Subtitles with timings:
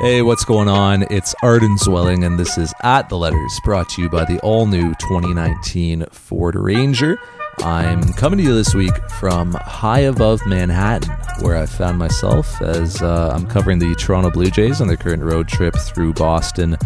[0.00, 1.02] Hey, what's going on?
[1.10, 4.64] It's Arden Zwelling, and this is At the Letters, brought to you by the all
[4.64, 7.18] new 2019 Ford Ranger.
[7.64, 11.10] I'm coming to you this week from high above Manhattan,
[11.44, 15.24] where I found myself as uh, I'm covering the Toronto Blue Jays on their current
[15.24, 16.76] road trip through Boston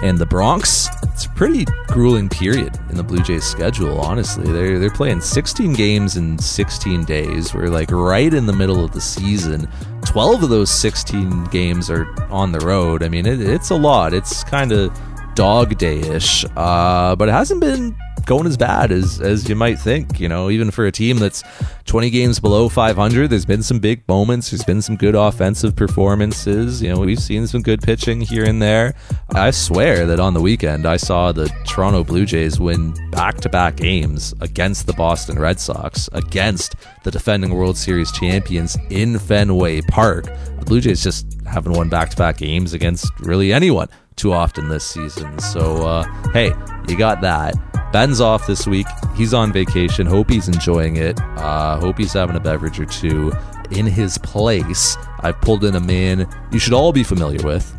[0.00, 0.88] and the Bronx.
[1.02, 4.44] It's a pretty grueling period in the Blue Jays schedule, honestly.
[4.44, 7.52] They're, they're playing 16 games in 16 days.
[7.52, 9.68] We're like right in the middle of the season.
[10.10, 13.04] 12 of those 16 games are on the road.
[13.04, 14.12] I mean, it, it's a lot.
[14.12, 14.92] It's kind of
[15.34, 19.78] dog day ish, uh, but it hasn't been going as bad as as you might
[19.78, 20.20] think.
[20.20, 21.42] You know, even for a team that's
[21.86, 24.50] 20 games below 500, there's been some big moments.
[24.50, 26.82] There's been some good offensive performances.
[26.82, 28.94] You know, we've seen some good pitching here and there.
[29.34, 33.48] I swear that on the weekend, I saw the Toronto Blue Jays win back to
[33.48, 39.80] back games against the Boston Red Sox, against the defending World Series champions in Fenway
[39.82, 40.24] Park.
[40.24, 44.68] The Blue Jays just haven't won back to back games against really anyone too often
[44.68, 45.38] this season.
[45.38, 46.52] So, uh, hey,
[46.88, 47.54] you got that.
[47.92, 48.86] Ben's off this week.
[49.16, 50.06] He's on vacation.
[50.06, 51.20] Hope he's enjoying it.
[51.36, 53.32] Uh, hope he's having a beverage or two.
[53.70, 57.72] In his place, I've pulled in a man you should all be familiar with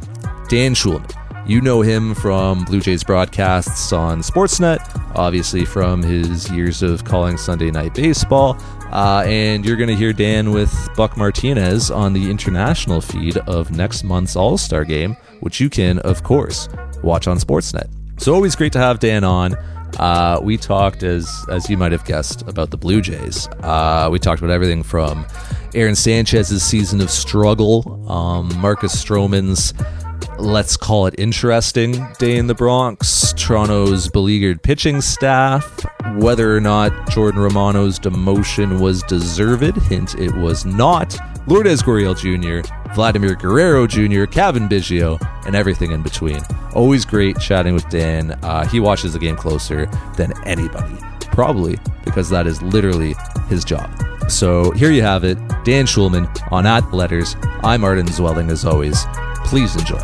[0.50, 1.12] Dan Shulman.
[1.46, 4.80] You know him from Blue Jays broadcasts on Sportsnet,
[5.16, 8.58] obviously from his years of calling Sunday Night Baseball.
[8.92, 13.72] Uh, and you're going to hear Dan with Buck Martinez on the international feed of
[13.72, 16.70] next month's All Star game, which you can, of course,
[17.04, 17.90] watch on Sportsnet.
[18.18, 19.56] So always great to have Dan on.
[20.00, 23.48] Uh, we talked, as as you might have guessed, about the Blue Jays.
[23.62, 25.26] Uh, we talked about everything from
[25.76, 29.74] Aaron Sanchez's season of struggle, um, Marcus Stroman's
[30.42, 37.10] let's call it interesting day in the Bronx, Toronto's beleaguered pitching staff, whether or not
[37.10, 39.78] Jordan Romano's demotion was deserved.
[39.84, 41.16] Hint, it was not.
[41.52, 46.40] Lourdes Gurriel Jr., Vladimir Guerrero Jr., Cavan Biggio, and everything in between.
[46.74, 48.32] Always great chatting with Dan.
[48.42, 53.16] Uh, he watches the game closer than anybody, probably because that is literally
[53.50, 53.92] his job.
[54.30, 57.36] So here you have it Dan Shulman on At Letters.
[57.64, 59.06] I'm Arden Zwelling, as always.
[59.44, 60.00] Please enjoy.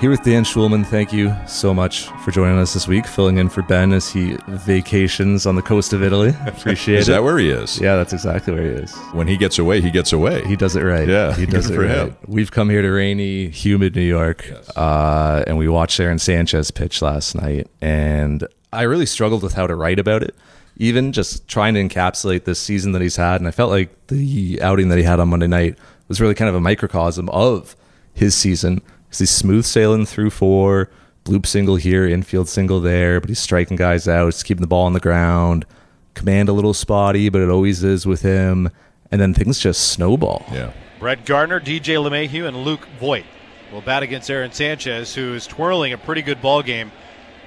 [0.00, 3.50] Here with Dan Shulman, Thank you so much for joining us this week, filling in
[3.50, 6.34] for Ben as he vacations on the coast of Italy.
[6.46, 7.12] Appreciate is it.
[7.12, 7.78] that where he is?
[7.78, 8.96] Yeah, that's exactly where he is.
[9.12, 10.42] When he gets away, he gets away.
[10.46, 11.06] He does it right.
[11.06, 12.08] Yeah, he does good it for right.
[12.08, 12.16] him.
[12.26, 17.02] We've come here to rainy, humid New York, uh, and we watched Aaron Sanchez pitch
[17.02, 20.34] last night, and I really struggled with how to write about it.
[20.78, 24.62] Even just trying to encapsulate this season that he's had, and I felt like the
[24.62, 25.76] outing that he had on Monday night
[26.08, 27.76] was really kind of a microcosm of
[28.14, 28.80] his season.
[29.10, 30.88] 'Cause he's smooth sailing through four,
[31.24, 34.86] bloop single here, infield single there, but he's striking guys out, he's keeping the ball
[34.86, 35.66] on the ground.
[36.14, 38.70] Command a little spotty, but it always is with him.
[39.12, 40.46] And then things just snowball.
[40.52, 40.70] yeah.
[41.00, 43.24] Brett Gardner, DJ LeMahieu, and Luke Voit
[43.72, 46.92] will bat against Aaron Sanchez, who is twirling a pretty good ball game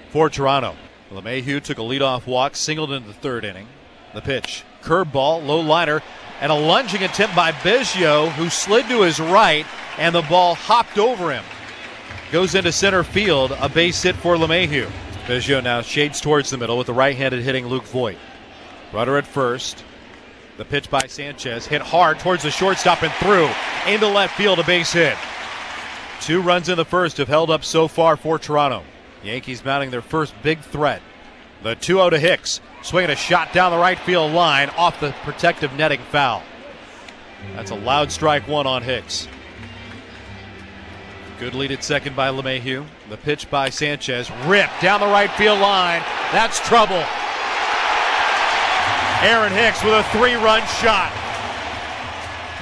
[0.09, 0.75] for Toronto.
[1.11, 3.67] LeMahieu took a leadoff walk, singled into the third inning.
[4.13, 6.01] The pitch, curveball, low liner,
[6.41, 9.65] and a lunging attempt by Biggio, who slid to his right,
[9.97, 11.43] and the ball hopped over him.
[12.31, 14.89] Goes into center field, a base hit for LeMahieu.
[15.25, 18.17] Biggio now shades towards the middle with the right-handed hitting Luke Voit.
[18.91, 19.83] Runner at first.
[20.57, 23.49] The pitch by Sanchez hit hard towards the shortstop and through
[23.91, 25.17] into left field, a base hit.
[26.21, 28.83] Two runs in the first have held up so far for Toronto.
[29.23, 31.01] Yankees mounting their first big threat.
[31.63, 35.13] The 2 0 to Hicks, swinging a shot down the right field line off the
[35.23, 36.43] protective netting foul.
[37.55, 39.29] That's a loud strike one on Hicks.
[41.39, 42.85] Good lead at second by LeMahieu.
[43.09, 46.01] The pitch by Sanchez, ripped down the right field line.
[46.33, 47.03] That's trouble.
[49.21, 51.22] Aaron Hicks with a three run shot.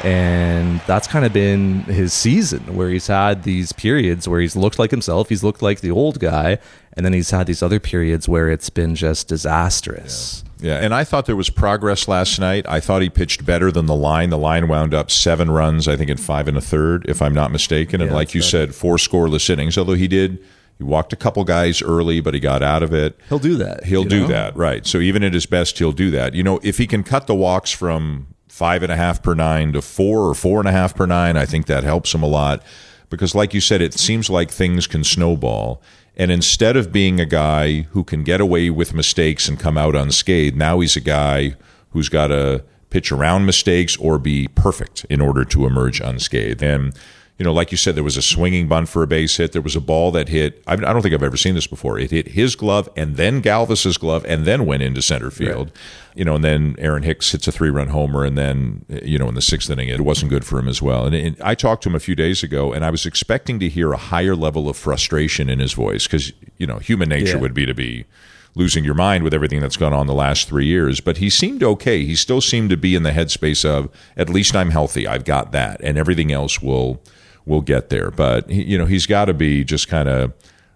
[0.03, 4.79] And that's kind of been his season where he's had these periods where he's looked
[4.79, 6.57] like himself, he's looked like the old guy,
[6.93, 10.43] and then he's had these other periods where it's been just disastrous.
[10.59, 12.65] Yeah, and I thought there was progress last night.
[12.67, 14.29] I thought he pitched better than the line.
[14.29, 17.33] The line wound up seven runs, I think, in five and a third, if I'm
[17.33, 17.99] not mistaken.
[17.99, 19.75] And Yeah, like you said, four scoreless innings.
[19.77, 20.43] Although he did,
[20.77, 23.19] he walked a couple guys early, but he got out of it.
[23.29, 23.85] He'll do that.
[23.85, 24.27] He'll do know?
[24.27, 24.85] that, right?
[24.85, 26.35] So even at his best, he'll do that.
[26.35, 28.27] You know, if he can cut the walks from
[28.61, 31.35] five and a half per nine to four or four and a half per nine,
[31.35, 32.61] I think that helps him a lot.
[33.09, 35.81] Because, like you said, it seems like things can snowball.
[36.15, 39.95] And instead of being a guy who can get away with mistakes and come out
[39.95, 41.55] unscathed, now he's a guy
[41.89, 46.61] who's got to pitch around mistakes or be perfect in order to emerge unscathed.
[46.61, 46.93] And
[47.37, 49.51] you know, like you said, there was a swinging bunt for a base hit.
[49.51, 50.61] There was a ball that hit.
[50.67, 51.97] I, I don't think I've ever seen this before.
[51.97, 55.71] It hit his glove and then Galvis's glove and then went into center field.
[56.13, 59.27] you know, and then Aaron Hicks hits a three run homer, and then you know
[59.29, 61.05] in the sixth inning it wasn't good for him as well.
[61.05, 63.69] And, and I talked to him a few days ago, and I was expecting to
[63.69, 67.41] hear a higher level of frustration in his voice because you know human nature Yeah.
[67.41, 68.05] would be to be
[68.53, 70.99] losing your mind with everything that's gone on the last three years.
[70.99, 72.03] But he seemed okay.
[72.05, 75.07] He still seemed to be in the headspace of at least I'm healthy.
[75.07, 77.01] I've got that, and everything else will
[77.45, 78.11] will get there.
[78.11, 80.33] But you know he's got to be just kind of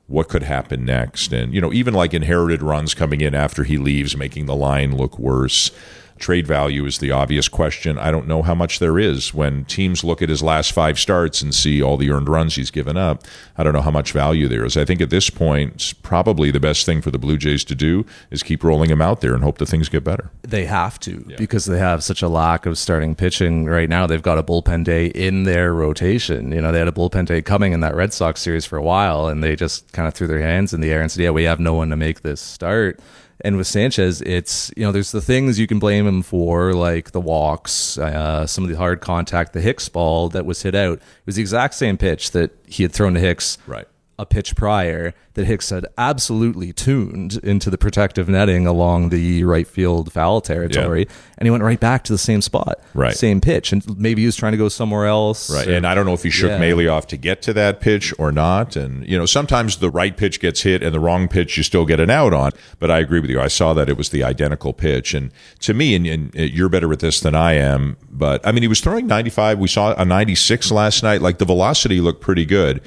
[0.07, 3.77] what could happen next, and you know even like inherited runs coming in after he
[3.77, 5.71] leaves, making the line look worse.
[6.17, 7.99] Trade value is the obvious question.
[7.99, 11.41] I don't know how much there is when teams look at his last five starts
[11.41, 13.23] and see all the earned runs he's given up.
[13.57, 14.77] I don't know how much value there is.
[14.77, 18.05] I think at this point, probably the best thing for the Blue Jays to do
[18.31, 20.31] is keep rolling him out there and hope that things get better.
[20.41, 24.07] They have to because they have such a lack of starting pitching right now.
[24.07, 26.53] They've got a bullpen day in their rotation.
[26.53, 28.83] You know, they had a bullpen day coming in that Red Sox series for a
[28.83, 31.31] while, and they just kind of threw their hands in the air and said, "Yeah,
[31.31, 32.99] we have no one to make this start."
[33.41, 37.11] And with Sanchez, it's you know, there's the things you can blame him for, like
[37.11, 40.99] the walks, uh, some of the hard contact, the Hicks ball that was hit out.
[40.99, 43.87] It was the exact same pitch that he had thrown to Hicks Right.
[44.17, 49.67] A pitch prior that Hicks had absolutely tuned into the protective netting along the right
[49.67, 51.05] field foul territory,
[51.37, 53.13] and he went right back to the same spot, Right.
[53.13, 55.67] Same pitch, and maybe he was trying to go somewhere else, Right.
[55.67, 56.59] or- And I don't know if he shook Yeah.
[56.59, 58.77] Maile off to get to that pitch or not.
[58.77, 61.85] And, you know, sometimes the right pitch gets hit and the wrong pitch you still
[61.85, 62.51] get an out on.
[62.79, 63.41] But I agree with you.
[63.41, 65.13] I saw that it was the identical pitch.
[65.13, 68.53] And to me, and, and uh, you're better at this than I am, but I
[68.53, 69.59] mean, he was throwing 95.
[69.59, 71.21] We saw a 96 last night.
[71.21, 72.79] Like the velocity looked pretty good.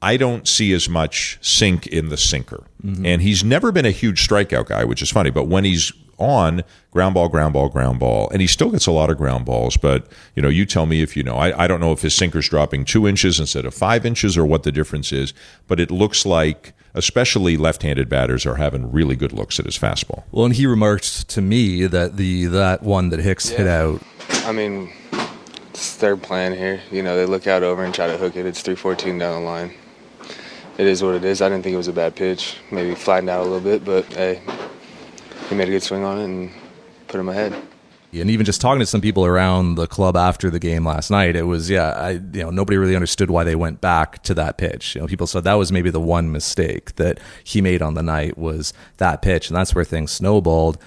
[0.00, 2.64] I don't see as much sink in the sinker.
[2.84, 3.06] Mm-hmm.
[3.06, 5.30] And he's never been a huge strikeout guy, which is funny.
[5.30, 8.92] But when he's on ground ball, ground ball, ground ball, and he still gets a
[8.92, 9.76] lot of ground balls.
[9.76, 11.36] But you know, you tell me if you know.
[11.36, 14.44] I, I don't know if his sinker's dropping two inches instead of five inches or
[14.44, 15.32] what the difference is.
[15.66, 20.24] But it looks like, especially left-handed batters, are having really good looks at his fastball.
[20.32, 24.02] Well, and he remarked to me that the that one that Hicks hit out
[24.48, 24.90] I mean,
[25.70, 26.80] it's their plan here.
[26.90, 28.46] You know, they look out over and try to hook it.
[28.46, 29.74] It's 314 down the line.
[30.78, 31.42] It is what it is.
[31.42, 32.56] I didn't think it was a bad pitch.
[32.70, 34.40] Maybe flattened out a little bit, but hey,
[35.48, 36.52] he made a good swing on it and
[37.08, 37.52] put him ahead.
[38.10, 41.10] Yeah, and even just talking to some people around the club after the game last
[41.10, 44.34] night, it was yeah, I you know nobody really understood why they went back to
[44.34, 44.94] that pitch.
[44.94, 48.02] You know, people said that was maybe the one mistake that he made on the
[48.02, 50.78] night was that pitch, and that's where things snowballed.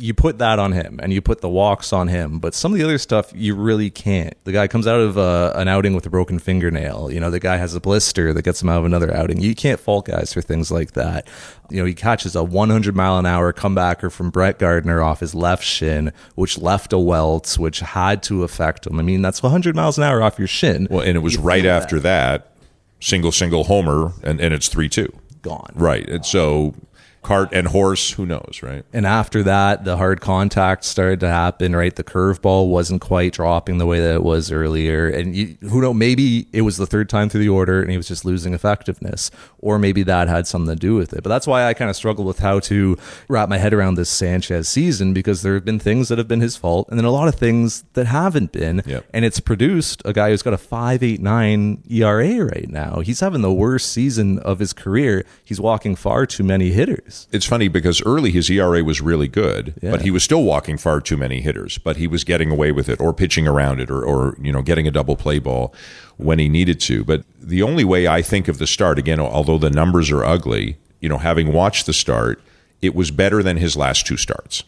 [0.00, 2.78] You put that on him, and you put the walks on him, but some of
[2.78, 4.34] the other stuff you really can't.
[4.44, 7.12] The guy comes out of uh, an outing with a broken fingernail.
[7.12, 9.40] You know, the guy has a blister that gets him out of another outing.
[9.40, 11.28] You can't fault guys for things like that.
[11.70, 15.34] You know, he catches a 100 mile an hour comebacker from Brett Gardner off his
[15.34, 18.98] left shin, which left a welt, which had to affect him.
[18.98, 20.88] I mean, that's 100 miles an hour off your shin.
[20.90, 22.52] Well, and it was You right after that,
[23.00, 25.12] single, single homer, and, and it's three-two.
[25.42, 25.72] Gone.
[25.74, 26.06] Right.
[26.08, 26.74] And so,
[27.22, 28.84] cart and horse, who knows, right?
[28.92, 31.94] And after that, the hard contact started to happen, right?
[31.94, 35.08] The curveball wasn't quite dropping the way that it was earlier.
[35.08, 37.96] And you, who knows, maybe it was the third time through the order and he
[37.96, 39.30] was just losing effectiveness.
[39.58, 41.22] Or maybe that had something to do with it.
[41.22, 42.96] But that's why I kind of struggle with how to
[43.28, 46.40] wrap my head around this Sanchez season because there have been things that have been
[46.40, 48.82] his fault and then a lot of things that haven't been.
[48.86, 49.06] Yep.
[49.12, 53.00] And it's produced a guy who's got a 5.89 ERA right now.
[53.00, 55.26] He's having the worst season of his career.
[55.44, 57.09] He's walking far too many hitters.
[57.32, 59.90] It's funny because early his ERA was really good, Yeah.
[59.90, 61.78] but he was still walking far too many hitters.
[61.78, 64.62] But he was getting away with it, or pitching around it, or, or you know
[64.62, 65.74] getting a double play ball
[66.16, 67.04] when he needed to.
[67.04, 70.76] But the only way I think of the start again, although the numbers are ugly,
[71.00, 72.40] you know, having watched the start,
[72.82, 74.64] it was better than his last two starts.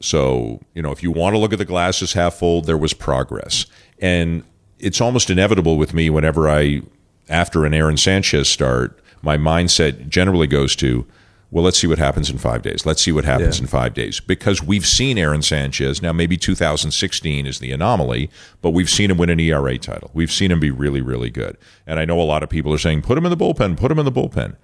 [0.00, 2.94] So, you know, if you want to look at the glasses half full, there was
[2.94, 3.66] progress.
[4.00, 4.44] And
[4.78, 6.80] it's almost inevitable with me whenever I,
[7.28, 11.04] after an Aaron Sanchez start, my mindset generally goes to,
[11.52, 12.86] well, let's see what happens in five days.
[12.86, 13.62] Let's see what happens Yeah.
[13.64, 14.20] in five days.
[14.20, 16.00] Because we've seen Aaron Sanchez.
[16.00, 18.30] Now, maybe 2016 is the anomaly,
[18.62, 20.10] but we've seen him win an ERA title.
[20.14, 21.56] We've seen him be really, really good.
[21.86, 23.90] And I know a lot of people are saying, put him in the bullpen, put
[23.90, 24.56] him in the bullpen.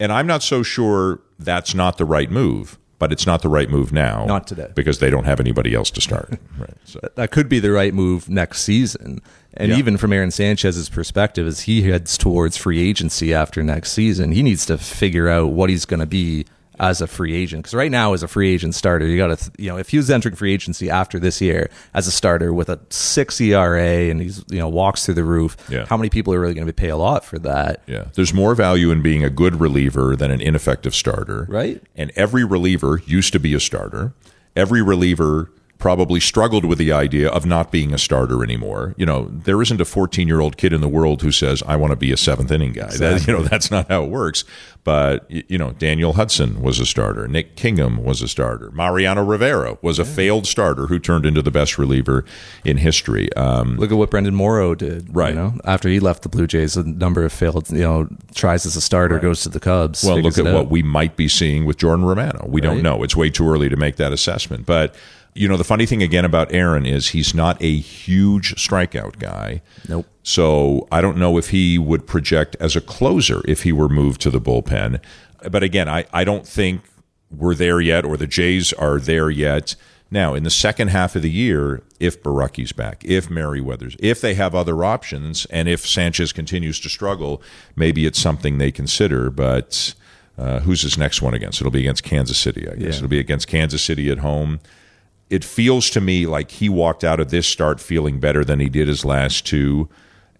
[0.00, 3.70] And I'm not so sure that's not the right move, but it's not the right
[3.70, 4.24] move now.
[4.26, 4.70] Not today.
[4.74, 6.30] Because they don't have anybody else to start.
[6.58, 6.70] right.
[6.84, 9.20] So that could be the right move next season.
[9.54, 9.78] And Yeah.
[9.78, 14.42] even from Aaron Sanchez's perspective, as he heads towards free agency after next season, he
[14.42, 16.44] needs to figure out what he's going to be
[16.80, 17.62] as a free agent.
[17.62, 19.96] Because right now, as a free agent starter, you got to, you know, if he
[19.96, 24.20] was entering free agency after this year as a starter with a six ERA and
[24.20, 25.86] he's, you know, walks through the roof, Yeah.
[25.86, 27.82] how many people are really going to pay a lot for that?
[27.86, 28.04] yeah.
[28.14, 31.46] There's more value in being a good reliever than an ineffective starter.
[31.48, 31.82] Right.
[31.96, 34.12] And every reliever used to be a starter.
[34.56, 38.94] Every reliever probably struggled with the idea of not being a starter anymore.
[38.96, 41.76] You know, there isn't a 14 year old kid in the world who says, I
[41.76, 42.90] want to be a seventh inning guy.
[42.96, 44.44] That, you know, that's not how it works.
[44.82, 47.28] But, you know, Daniel Hudson was a starter.
[47.28, 48.70] Nick Kingham was a starter.
[48.70, 52.24] Mariano Rivera was a failed starter who turned into the best reliever
[52.64, 53.32] in history.
[53.34, 55.14] Um, Look at what Brandon Morrow did.
[55.14, 55.30] Right.
[55.30, 58.64] You know, after he left the Blue Jays, a number of failed, you know, tries
[58.64, 60.02] as a starter, goes to the Cubs.
[60.02, 62.46] well, look at what we might be seeing with Jordan Romano.
[62.48, 63.02] We don't know.
[63.02, 64.64] It's way too early to make that assessment.
[64.64, 64.94] But,
[65.38, 69.62] you know, the funny thing again about Aaron is he's not a huge strikeout guy.
[69.88, 70.06] Nope.
[70.24, 74.20] So I don't know if he would project as a closer if he were moved
[74.22, 75.00] to the bullpen.
[75.48, 76.82] But again, I, I don't think
[77.30, 79.76] we're there yet or the Jays are there yet.
[80.10, 84.34] Now, in the second half of the year, if Borucki's back, if Merryweather's, if they
[84.34, 87.42] have other options, and if Sanchez continues to struggle,
[87.76, 89.30] maybe it's something they consider.
[89.30, 89.94] But
[90.36, 91.60] uh, who's his next one against?
[91.60, 92.80] It'll be against Kansas City, I guess.
[92.80, 92.96] Yeah.
[92.96, 94.60] It'll be against Kansas City at home
[95.30, 98.68] it feels to me like he walked out of this start feeling better than he
[98.68, 99.88] did his last two.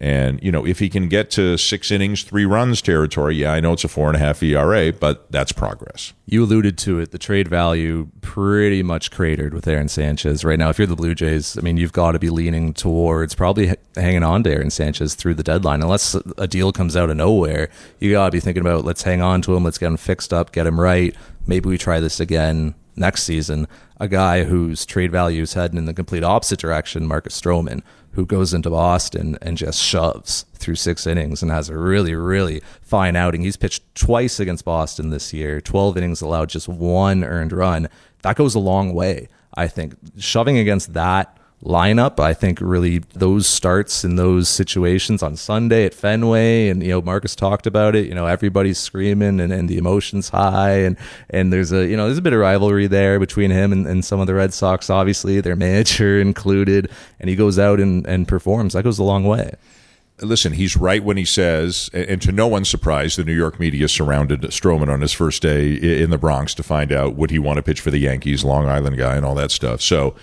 [0.01, 3.59] And, you know, if he can get to six innings, three runs territory, yeah, I
[3.59, 6.13] know it's a four and a half ERA, but that's progress.
[6.25, 7.11] You alluded to it.
[7.11, 10.69] The trade value pretty much cratered with Aaron Sanchez right now.
[10.69, 14.23] If you're the Blue Jays, I mean, you've got to be leaning towards probably hanging
[14.23, 15.81] on to Aaron Sanchez through the deadline.
[15.81, 17.69] Unless a deal comes out of nowhere,
[17.99, 20.31] you got to be thinking about let's hang on to him, let's get him fixed
[20.31, 21.13] up, get him right.
[21.45, 23.67] Maybe we try this again next season.
[24.01, 27.81] A guy whose trade value is heading in the complete opposite direction, Marcus Stroman,
[28.13, 32.61] who goes into Boston and just shoves through six innings and has a really, really
[32.81, 33.41] fine outing.
[33.41, 37.89] He's pitched twice against Boston this year, 12 innings allowed, just one earned run.
[38.21, 39.95] That goes a long way, I think.
[40.17, 45.93] Shoving against that lineup, I think really those starts in those situations on Sunday at
[45.93, 48.07] Fenway, and you know Marcus talked about it.
[48.07, 50.97] You know everybody's screaming and, and the emotions high, and
[51.29, 54.05] and there's a you know there's a bit of rivalry there between him and, and
[54.05, 54.89] some of the Red Sox.
[54.89, 56.89] Obviously, their manager included,
[57.19, 58.73] and he goes out and, and performs.
[58.73, 59.55] That goes a long way.
[60.21, 63.87] Listen, he's right when he says, and to no one's surprise, the New York media
[63.87, 67.55] surrounded Stroman on his first day in the Bronx to find out would he want
[67.55, 69.81] to pitch for the Yankees, Long Island guy, and all that stuff.
[69.81, 70.15] So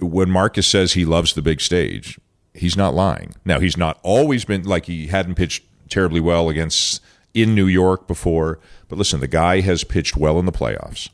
[0.00, 2.18] when Marcus says he loves the big stage,
[2.54, 3.34] he's not lying.
[3.44, 7.02] Now, he's not always been like he hadn't pitched terribly well against
[7.34, 11.08] in New York before, but listen, the guy has pitched well in the playoffs.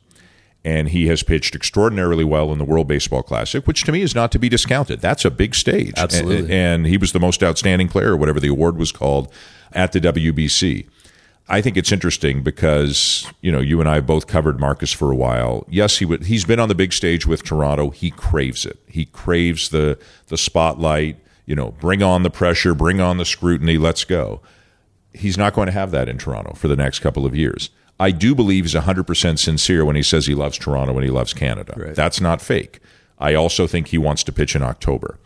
[0.66, 4.14] And he has pitched extraordinarily well in the World Baseball Classic, which to me is
[4.14, 5.00] not to be discounted.
[5.00, 5.92] That's a big stage.
[5.94, 6.38] Absolutely.
[6.38, 9.30] And, and he was the most outstanding player, or whatever the award was called,
[9.74, 10.86] at the WBC.
[11.48, 15.16] I think it's interesting because you know you and I both covered Marcus for a
[15.16, 15.66] while.
[15.68, 16.24] Yes, he would.
[16.24, 17.90] He's been on the big stage with Toronto.
[17.90, 18.78] He craves it.
[18.86, 19.98] He craves the
[20.28, 21.18] the spotlight.
[21.46, 23.76] You know, bring on the pressure, bring on the scrutiny.
[23.76, 24.40] Let's go.
[25.12, 27.68] He's not going to have that in Toronto for the next couple of years.
[28.00, 31.32] I do believe he's 100% sincere when he says he loves Toronto and he loves
[31.32, 31.74] Canada.
[31.76, 31.94] Right.
[31.94, 32.80] That's not fake.
[33.18, 35.18] I also think he wants to pitch in October.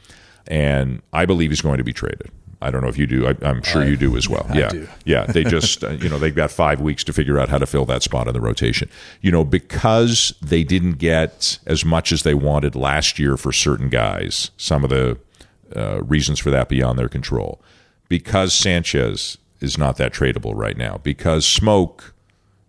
[0.47, 2.31] And I believe he's going to be traded.
[2.61, 3.27] I don't know if you do.
[3.27, 4.47] I, I'm sure you do as well.
[4.55, 4.69] yeah.
[4.69, 4.89] do.
[5.05, 5.27] Yeah.
[5.27, 7.85] They just, uh, you know, they've got five weeks to figure out how to fill
[7.87, 8.91] that spot in the rotation.
[9.21, 13.89] You know, because they didn't get as much as they wanted last year for certain
[13.89, 15.19] guys, some of the
[15.77, 17.61] uh, reasons for that beyond their control.
[18.09, 22.15] Because Sanchez is not that tradable right now, because Smoke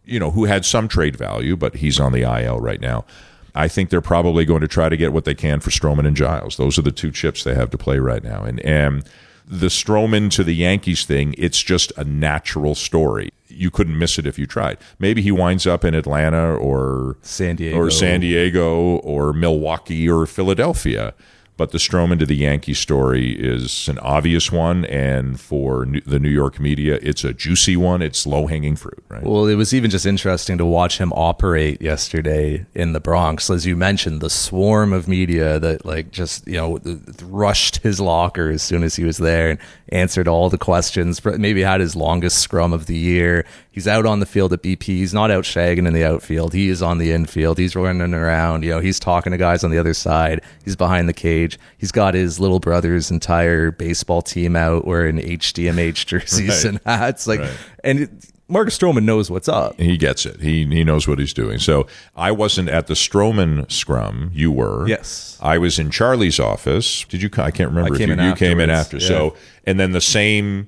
[0.10, 3.06] you know, who had some trade value, but he's on the IL right now.
[3.54, 6.16] I think they're probably going to try to get what they can for Stroman and
[6.16, 6.58] Giles.
[6.58, 8.44] Those are the two chips they have to play right now.
[8.44, 9.04] And, and
[9.50, 13.32] the Stroman to the Yankees thing, it's just a natural story.
[13.48, 14.78] You couldn't miss it if you tried.
[15.00, 17.76] Maybe he winds up in Atlanta or San Diego.
[17.78, 21.16] or San Diego or Milwaukee or Philadelphia.
[21.60, 26.18] But the Stroman to the Yankee story is an obvious one, and for New- the
[26.18, 28.02] New York media, it's a juicy one.
[28.02, 29.24] It's low hanging fruit, right?
[29.24, 33.50] Well, it was even just interesting to watch him operate yesterday in the Bronx.
[33.50, 36.80] As you mentioned, the swarm of media that like just you know
[37.24, 41.24] rushed his locker as soon as he was there and answered all the questions.
[41.26, 43.46] Maybe had his longest scrum of the year.
[43.72, 44.84] He's out on the field at BP.
[44.84, 46.54] He's not out shagging in the outfield.
[46.54, 47.58] He is on the infield.
[47.58, 48.64] He's running around.
[48.64, 50.42] You know, he's talking to guys on the other side.
[50.66, 51.49] He's behind the cage.
[51.78, 56.66] He's got his little brother's entire baseball team out wearing HDMH jerseys Right.
[56.66, 57.28] and hats.
[57.28, 57.50] Like, Right.
[57.84, 58.10] and it,
[58.52, 59.80] Marcus Stroman knows what's up.
[59.80, 60.42] he gets it.
[60.42, 61.60] He he knows what he's doing.
[61.60, 64.32] So I wasn't at the Stroman scrum.
[64.34, 64.88] You were.
[64.88, 65.38] Yes.
[65.42, 67.06] I was in Charlie's office.
[67.10, 67.30] Did you?
[67.38, 67.94] I can't remember.
[67.94, 68.98] I if came you, you came in after.
[68.98, 69.08] yeah.
[69.08, 70.68] So and then the same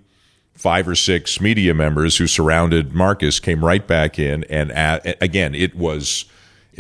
[0.53, 5.55] five or six media members who surrounded Marcus came right back in, and at, again
[5.55, 6.25] it was.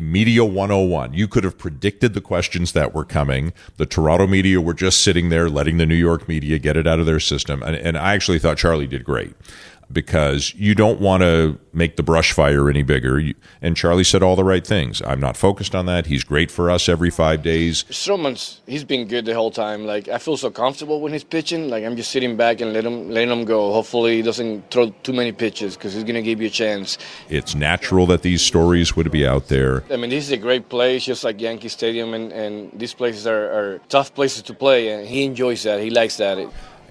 [0.01, 1.13] Media 101.
[1.13, 3.53] You could have predicted the questions that were coming.
[3.77, 6.99] The Toronto media were just sitting there letting the New York media get it out
[6.99, 7.61] of their system.
[7.63, 9.35] And, and I actually thought Charlie did great
[9.93, 13.21] because you don't want to make the brush fire any bigger.
[13.61, 15.01] And Charlie said all the right things.
[15.05, 16.05] I'm not focused on that.
[16.05, 17.83] He's great for us every five days.
[17.85, 19.85] Stroman's he's been good the whole time.
[19.85, 21.69] Like I feel so comfortable when he's pitching.
[21.69, 23.71] Like I'm just sitting back and let him letting him go.
[23.71, 26.97] Hopefully he doesn't throw too many pitches because he's gonna give you a chance.
[27.29, 29.83] It's natural that these stories would be out there.
[29.91, 33.27] I mean this is a great place, just like Yankee Stadium, and, and these places
[33.27, 35.79] are, are tough places to play, and he enjoys that.
[35.81, 36.37] He likes that.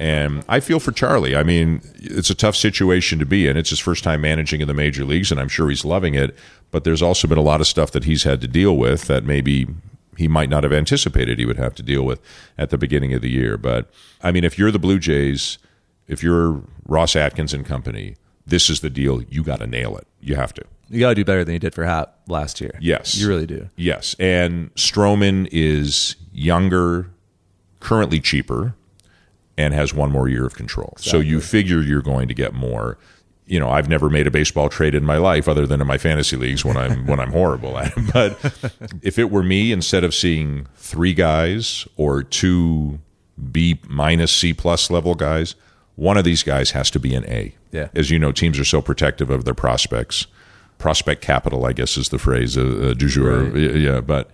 [0.00, 1.37] And I feel for Charlie.
[1.37, 3.59] I mean, it's a tough situation to be in.
[3.59, 6.35] It's his first time managing in the major leagues, and I'm sure he's loving it.
[6.71, 9.25] But there's also been a lot of stuff that he's had to deal with that
[9.25, 9.66] maybe
[10.16, 12.19] he might not have anticipated he would have to deal with
[12.57, 13.59] at the beginning of the year.
[13.59, 13.90] But
[14.23, 15.59] I mean, if you're the Blue Jays,
[16.09, 18.16] if you're Ross Atkins and company,
[18.47, 19.23] this is the deal.
[19.25, 20.07] You got to nail it.
[20.19, 20.64] You have to.
[20.88, 22.73] You got to do better than you did for Hap last year.
[22.80, 23.19] Yes.
[23.19, 23.69] You really do.
[23.76, 27.11] Yes, and Stroman is younger,
[27.80, 28.75] currently cheaper,
[29.61, 30.95] and has one more year of control.
[30.99, 32.99] So you figure you're going to get more.
[33.47, 35.99] You know, I've never made a baseball trade in my life other than in my
[35.99, 38.11] fantasy leagues when I'm when I'm horrible at it.
[38.12, 38.38] But
[39.02, 43.00] if it were me, instead of seeing three guys or two
[43.50, 45.57] B minus C plus level guys,
[45.97, 47.55] one of these guys has to be an A.
[47.73, 47.88] Yeah.
[47.95, 50.26] As you know, teams are so protective of their prospects.
[50.79, 53.45] Prospect capital, I guess, is the phrase uh, uh, du jour.
[53.45, 53.76] Right.
[53.76, 54.31] Yeah, but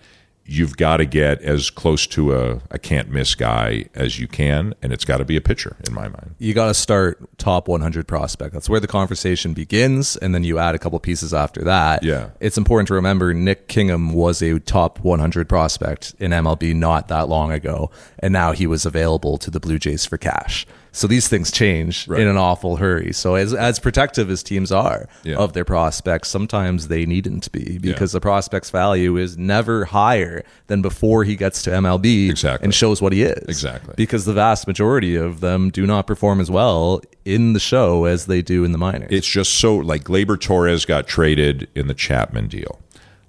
[0.47, 4.73] you've got to get as close to a, a can't miss guy as you can,
[4.81, 6.35] and it's got to be a pitcher, in my mind.
[6.39, 8.53] You got to start top 100 prospect.
[8.53, 12.03] That's where the conversation begins, and then you add a couple pieces after that.
[12.03, 12.29] Yeah.
[12.39, 17.27] It's important to remember Nick Kingham was a top 100 prospect in MLB not that
[17.27, 20.65] long ago, and now he was available to the Blue Jays for cash.
[20.91, 22.21] So these things change Right.
[22.21, 23.13] in an awful hurry.
[23.13, 25.35] So as as protective as teams are Yeah.
[25.35, 30.81] of their prospects, sometimes they needn't be because the prospect's value is never higher than
[30.81, 32.65] before he gets to MLB Exactly.
[32.65, 33.43] and shows what he is.
[33.47, 33.93] Exactly.
[33.97, 38.25] Because the vast majority of them do not perform as well in the show as
[38.25, 39.09] they do in the minors.
[39.11, 42.79] It's just so like Gleyber Torres got traded in the Chapman deal.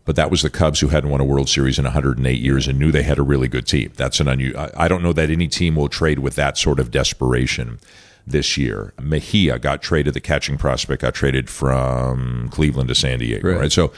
[0.09, 2.79] But that was the Cubs who hadn't won a World Series in 108 years and
[2.79, 3.93] knew they had a really good team.
[3.95, 4.71] That's an unusual.
[4.75, 7.79] I don't know that any team will trade with that sort of desperation
[8.27, 8.95] this year.
[8.99, 13.61] Mejia got traded, the catching prospect got traded from Cleveland to San Diego, Right.
[13.61, 13.71] right?
[13.71, 13.93] So,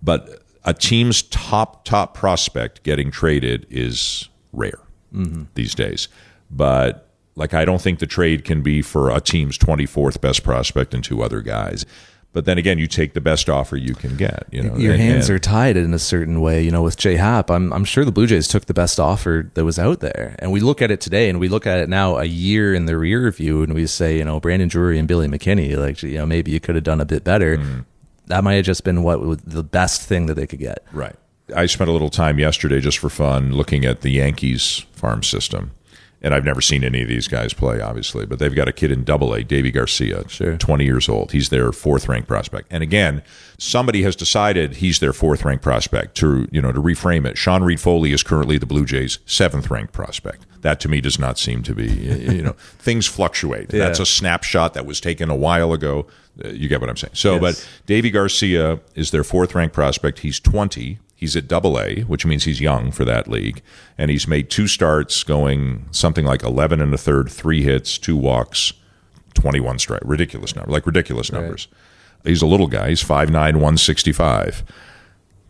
[0.00, 4.78] but a team's top top prospect getting traded is rare
[5.12, 5.46] mm-hmm.
[5.54, 6.06] these days.
[6.48, 10.94] But like, I don't think the trade can be for a team's 24th best prospect
[10.94, 11.84] and two other guys.
[12.32, 14.46] But then again, you take the best offer you can get.
[14.52, 16.62] You know, Your and- hands and- are tied in a certain way.
[16.62, 19.50] You know, with J Happ, I'm I'm sure the Blue Jays took the best offer
[19.54, 20.36] that was out there.
[20.38, 22.86] And we look at it today, and we look at it now a year in
[22.86, 26.18] the rear view, and we say, you know, Brandon Drury and Billy McKinney, like you
[26.18, 27.56] know, maybe you could have done a bit better.
[27.56, 27.80] Mm-hmm.
[28.26, 30.84] That might have just been what the best thing that they could get.
[30.92, 31.16] Right.
[31.56, 35.72] I spent a little time yesterday just for fun looking at the Yankees farm system.
[36.22, 38.92] And I've never seen any of these guys play, obviously, but they've got a kid
[38.92, 40.56] in double A, Deivi Garcia, Sure.
[40.58, 41.32] 20 years old.
[41.32, 42.68] He's their fourth ranked prospect.
[42.70, 43.22] And again,
[43.56, 47.38] somebody has decided he's their fourth ranked prospect to, you know, to reframe it.
[47.38, 50.44] Sean Reid-Foley is currently the Blue Jays' seventh ranked prospect.
[50.60, 53.72] That to me does not seem to be, you know, things fluctuate.
[53.72, 53.86] Yeah.
[53.86, 56.06] That's a snapshot that was taken a while ago.
[56.44, 57.14] Uh, You get what I'm saying.
[57.14, 57.54] So, but
[57.86, 60.18] Deivi Garcia is their fourth ranked prospect.
[60.18, 60.98] He's 20.
[61.20, 63.60] He's at double A, which means he's young for that league.
[63.98, 68.16] And he's made two starts going something like 11 and a third, three hits, two
[68.16, 68.72] walks,
[69.34, 70.00] 21 strike.
[70.02, 71.68] Ridiculous number, like ridiculous numbers.
[72.24, 72.88] He's a little guy.
[72.88, 74.64] He's 5'9, 165.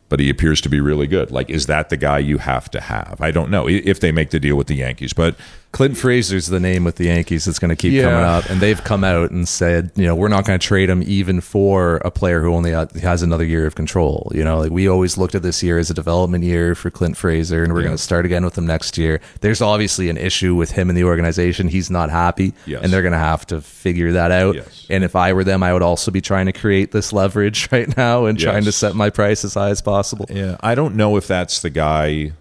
[0.09, 1.31] But he appears to be really good.
[1.31, 3.19] Like, is that the guy you have to have?
[3.21, 5.13] I don't know if they make the deal with the Yankees.
[5.13, 5.37] But
[5.73, 8.03] Clint Frazier's the name with the Yankees that's going to keep Yeah.
[8.03, 10.91] coming up, and they've come out and said, you know, we're not going to trade
[10.91, 14.33] him even for a player who only has another year of control.
[14.35, 17.17] You know, like we always looked at this year as a development year for Clint
[17.17, 19.21] Frazier, and we're going to start again with him next year.
[19.43, 22.83] There's obviously an issue with him in the organization; he's not happy, Yes.
[22.83, 24.57] and they're going to have to figure that out.
[24.57, 24.87] Yes.
[24.91, 27.97] And if I were them, I would also be trying to create this leverage right
[27.97, 30.27] now and trying to set my price as high as possible.
[30.29, 32.33] Yeah, I don't know if that's the guy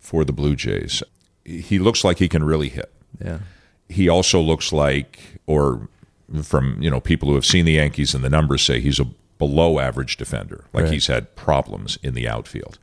[0.00, 1.02] for the Blue Jays.
[1.48, 2.92] He looks like he can really hit.
[3.24, 3.38] Yeah.
[3.88, 5.88] He also looks like, or
[6.42, 9.06] from you know people who have seen the Yankees and the numbers say he's a
[9.38, 10.64] below average defender.
[10.72, 10.92] Like Right.
[10.94, 12.78] he's had problems in the outfield.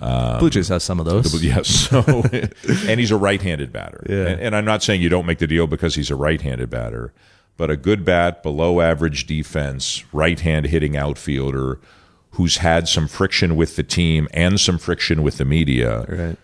[0.00, 1.42] Um, Blue Jays has some of those.
[1.44, 1.68] Yes.
[1.68, 1.98] So,
[2.88, 4.02] and he's a right-handed batter.
[4.08, 4.28] Yeah.
[4.28, 7.12] And, and I'm not saying you don't make the deal because he's a right-handed batter,
[7.58, 11.78] but a good bat, below average defense, right-hand hitting outfielder
[12.32, 16.06] who's had some friction with the team and some friction with the media.
[16.08, 16.36] Right.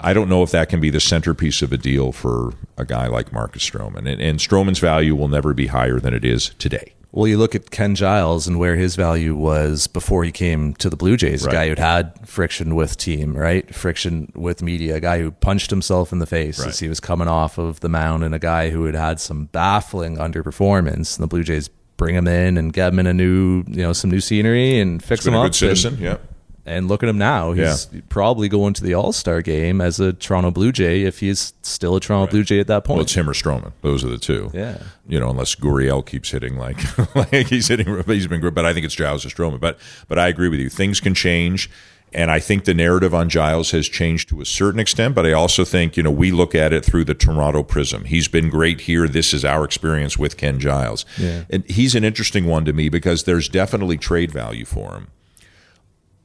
[0.00, 3.06] I don't know if that can be the centerpiece of a deal for a guy
[3.08, 4.08] like Marcus Stroman.
[4.10, 6.92] And, and Stroman's value will never be higher than it is today.
[7.12, 10.90] Well, you look at Ken Giles and where his value was before he came to
[10.90, 13.74] the Blue Jays, a guy who'd had friction with team, right?
[13.74, 16.68] Friction with media, a guy who punched himself in the face Right.
[16.68, 19.46] as he was coming off of the mound, and a guy who had had some
[19.46, 21.16] baffling underperformance.
[21.16, 23.94] And the Blue Jays bring him in and get him in a new, you know,
[23.94, 25.46] some new scenery and fix him a up.
[25.46, 25.94] good citizen.
[25.94, 26.16] And, yeah.
[26.66, 27.52] And look at him now.
[27.52, 31.54] He's probably going to the All Star game as a Toronto Blue Jay if he's
[31.62, 32.96] still a Toronto Blue Jay at that point.
[32.96, 33.72] Well, it's him or Stroman.
[33.82, 34.50] Those are the two.
[34.52, 34.78] Yeah.
[35.06, 36.76] You know, unless Gurriel keeps hitting like,
[37.14, 38.40] like he's hitting, he's been.
[38.52, 39.60] But I think it's Giles or Stroman.
[39.60, 40.68] But but I agree with you.
[40.68, 41.70] Things can change.
[42.12, 45.32] And I think the narrative on Giles has changed to a certain extent, but I
[45.32, 48.04] also think, you know, we look at it through the Toronto prism.
[48.04, 49.06] He's been great here.
[49.08, 51.04] This is our experience with Ken Giles.
[51.18, 51.44] Yeah.
[51.50, 55.08] And he's an interesting one to me because there's definitely trade value for him.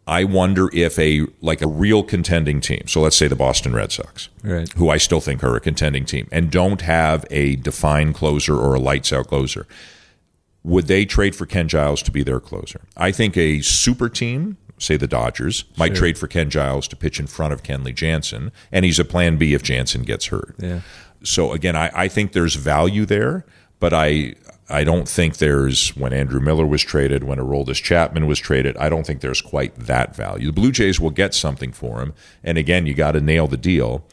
[0.08, 3.92] I wonder if a like a real contending team, so let's say the Boston Red
[3.92, 4.72] Sox, Right.
[4.74, 8.74] who I still think are a contending team, and don't have a defined closer or
[8.74, 9.68] a lights out closer,
[10.64, 12.82] would they trade for Ken Giles to be their closer?
[12.98, 17.20] I think a super team, say the Dodgers, might trade for Ken Giles to pitch
[17.20, 20.56] in front of Kenley Jansen, and he's a plan B if Jansen gets hurt.
[20.60, 20.82] Yeah.
[21.24, 23.46] So again, I, I think there's value there,
[23.80, 24.34] but I
[24.72, 28.90] I don't think there's when Andrew Miller was traded, when Aroldis Chapman was traded, I
[28.90, 30.48] don't think there's quite that value.
[30.48, 33.58] The Blue Jays will get something for him, and again, you got to nail the
[33.58, 34.06] deal.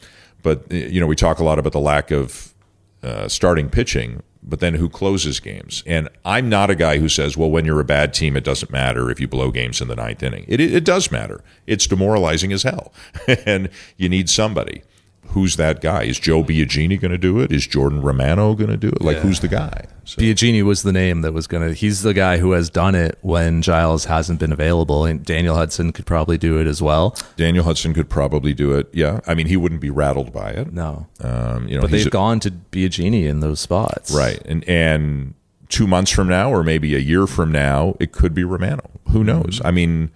[0.43, 2.53] But uh, you know, we talk a lot about the lack of
[3.01, 5.83] uh, starting pitching, but then who closes games?
[5.85, 8.71] And I'm not a guy who says, well, when you're a bad team, it doesn't
[8.71, 10.45] matter if you blow games in the ninth inning.
[10.47, 11.43] It, it, it does matter.
[11.67, 12.93] It's demoralizing as hell.
[13.45, 14.83] and you need somebody.
[15.29, 16.03] Who's that guy?
[16.03, 17.51] Is Joe Biagini going to do it?
[17.51, 19.01] Is Jordan Romano going to do it?
[19.01, 19.85] Like, who's the guy?
[20.03, 21.73] So, Biagini was the name that was going to.
[21.75, 25.91] He's the guy who has done it when Giles hasn't been available, and Daniel Hudson
[25.91, 27.15] could probably do it as well.
[27.37, 28.89] Daniel Hudson could probably do it.
[28.91, 29.19] Yeah.
[29.27, 30.73] I mean, he wouldn't be rattled by it.
[30.73, 34.41] No, Um, you know, but they've a- gone to Biagini in those spots, Right.
[34.45, 35.35] And and
[35.69, 38.89] two months from now, or maybe a year from now, it could be Romano.
[39.11, 39.61] Who knows?
[39.63, 40.09] I mean,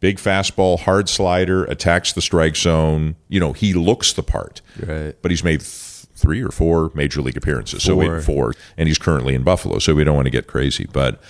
[0.00, 3.16] big fastball, hard slider, attacks the strike zone.
[3.28, 4.60] You know, he looks the part.
[4.84, 5.14] Right.
[5.22, 7.82] But he's made th- three or four major league appearances.
[7.82, 8.16] So Four.
[8.16, 9.78] we four, and he's currently in Buffalo.
[9.78, 11.20] So we don't want to get crazy, but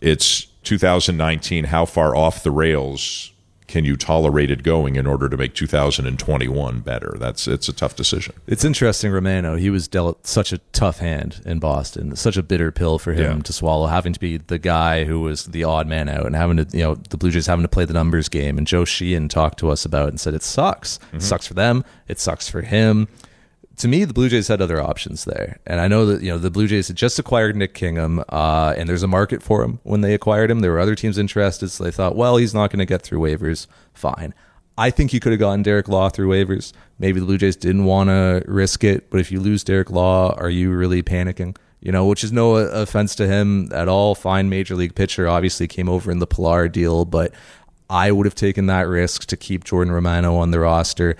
[0.00, 1.64] it's 2019.
[1.64, 3.32] How far off the rails
[3.70, 7.14] can you tolerate it going in order to make 2021 better?
[7.18, 8.34] That's it's a tough decision.
[8.48, 9.54] It's interesting, Romano.
[9.54, 13.36] He was dealt such a tough hand in Boston, such a bitter pill for him
[13.36, 13.42] Yeah.
[13.44, 16.56] to swallow, having to be the guy who was the odd man out and having
[16.56, 18.58] to, you know, the Blue Jays having to play the numbers game.
[18.58, 20.96] And Joe Sheehan talked to us about it and said it sucks.
[20.96, 21.18] It mm-hmm.
[21.20, 21.84] sucks for them.
[22.08, 23.06] It sucks for him.
[23.80, 26.36] To me, the Blue Jays had other options there, and I know that you know
[26.36, 29.80] the Blue Jays had just acquired Nick Kingham, uh, and there's a market for him
[29.84, 30.60] when they acquired him.
[30.60, 33.20] There were other teams interested, so they thought, well, he's not going to get through
[33.20, 33.66] waivers.
[33.94, 34.34] Fine.
[34.76, 36.74] I think you could have gotten Derek Law through waivers.
[36.98, 40.34] Maybe the Blue Jays didn't want to risk it, but if you lose Derek Law,
[40.34, 41.56] are you really panicking?
[41.80, 44.14] You know, which is no offense to him at all.
[44.14, 47.32] Fine major league pitcher, obviously came over in the Pilar deal, but
[47.88, 51.16] I would have taken that risk to keep Jordan Romano on the roster.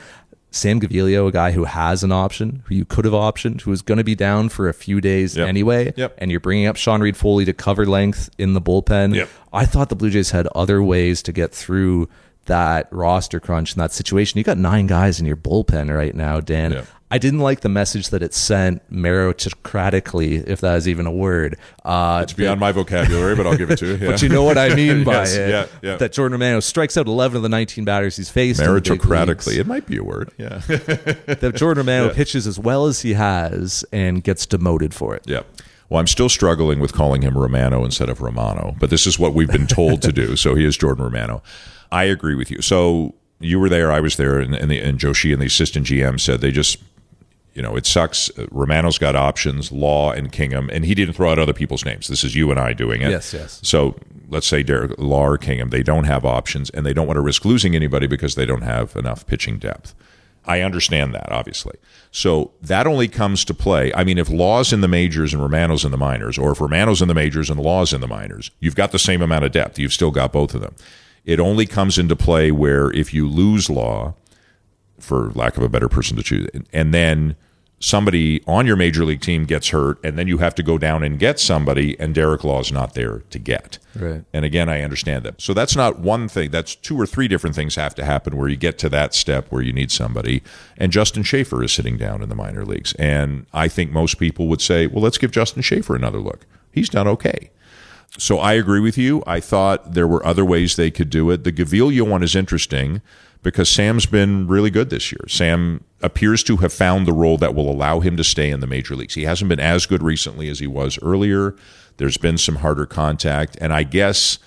[0.50, 3.82] Sam Gaviglio, a guy who has an option, who you could have optioned, who is
[3.82, 5.48] going to be down for a few days Yep.
[5.48, 6.14] anyway, Yep.
[6.18, 9.14] and you're bringing up Sean Reid-Foley to cover length in the bullpen.
[9.14, 9.28] Yep.
[9.52, 12.08] I thought the Blue Jays had other ways to get through
[12.46, 14.38] that roster crunch and that situation.
[14.38, 16.72] You got nine guys in your bullpen right now, Dan.
[16.72, 16.82] Yeah.
[17.10, 21.56] I didn't like the message that it sent meritocratically, if that is even a word.
[21.84, 23.92] Uh, It's beyond my vocabulary, but I'll give it to you.
[23.96, 24.06] Yeah.
[24.12, 25.50] but you know what I mean by Yes, it.
[25.50, 25.96] yeah, yeah.
[25.96, 28.60] That Jordan Romano strikes out 11 of the 19 batters he's faced.
[28.60, 29.58] meritocratically.
[29.58, 30.30] It might be a word.
[30.38, 30.60] Yeah.
[31.40, 35.24] That Jordan Romano pitches as well as he has and gets demoted for it.
[35.26, 35.42] yeah.
[35.88, 39.34] Well, I'm still struggling with calling him Romano instead of Romano, but this is what
[39.34, 40.36] we've been told to do.
[40.36, 41.42] So he is Jordan Romano.
[41.90, 42.62] I agree with you.
[42.62, 45.86] So you were there, I was there, and, and, the, and Joshi and the assistant
[45.88, 46.78] GM said they just,
[47.54, 48.30] you know, it sucks.
[48.38, 52.08] Uh, Romano's got options, Law and Kingham, and he didn't throw out other people's names.
[52.08, 53.10] This is you and I doing it.
[53.10, 53.60] Yes, yes.
[53.62, 53.96] So
[54.28, 57.22] let's say Derek Law or Kingham, they don't have options, and they don't want to
[57.22, 59.94] risk losing anybody because they don't have enough pitching depth.
[60.46, 61.76] I understand that, obviously.
[62.10, 63.92] So that only comes to play.
[63.94, 67.02] I mean, if Law's in the majors and Romano's in the minors, or if Romano's
[67.02, 69.78] in the majors and Law's in the minors, you've got the same amount of depth.
[69.78, 70.74] You've still got both of them.
[71.24, 74.14] It only comes into play where if you lose Law,
[75.00, 77.36] for lack of a better person to choose, and then
[77.80, 81.02] somebody on your major league team gets hurt, and then you have to go down
[81.02, 83.78] and get somebody, and Derek Law is not there to get.
[83.96, 84.22] Right.
[84.34, 85.40] And again, I understand that.
[85.40, 86.50] So that's not one thing.
[86.50, 89.50] That's two or three different things have to happen where you get to that step
[89.50, 90.42] where you need somebody.
[90.76, 92.92] And Justin Shafer is sitting down in the minor leagues.
[92.94, 96.44] And I think most people would say, well, let's give Justin Shafer another look.
[96.70, 97.50] He's done okay.
[98.18, 99.22] So I agree with you.
[99.26, 101.44] I thought there were other ways they could do it.
[101.44, 103.00] The Gaviglio one is interesting
[103.42, 105.26] because Sam's been really good this year.
[105.28, 108.66] Sam appears to have found the role that will allow him to stay in the
[108.66, 109.14] major leagues.
[109.14, 111.54] He hasn't been as good recently as he was earlier.
[111.96, 113.56] There's been some harder contact.
[113.60, 114.38] And I guess,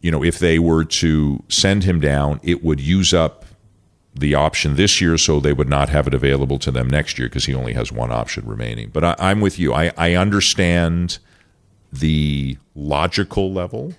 [0.00, 3.44] you know, if they were to send him down, it would use up
[4.14, 7.28] the option this year, so they would not have it available to them next year
[7.28, 8.90] because he only has one option remaining.
[8.90, 9.72] But I, I'm with you.
[9.72, 11.18] I, I understand
[11.92, 13.94] the logical level,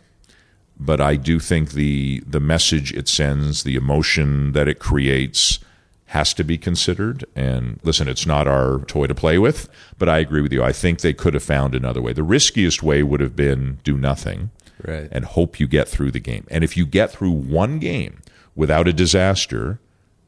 [0.79, 5.59] but I do think the the message it sends, the emotion that it creates,
[6.07, 7.25] has to be considered.
[7.35, 10.63] And listen, it's not our toy to play with, but I agree with you.
[10.63, 12.13] I think they could have found another way.
[12.13, 14.49] The riskiest way would have been do nothing
[14.87, 15.09] Right.
[15.11, 16.45] and hope you get through the game.
[16.49, 18.21] And if you get through one game
[18.55, 19.79] without a disaster,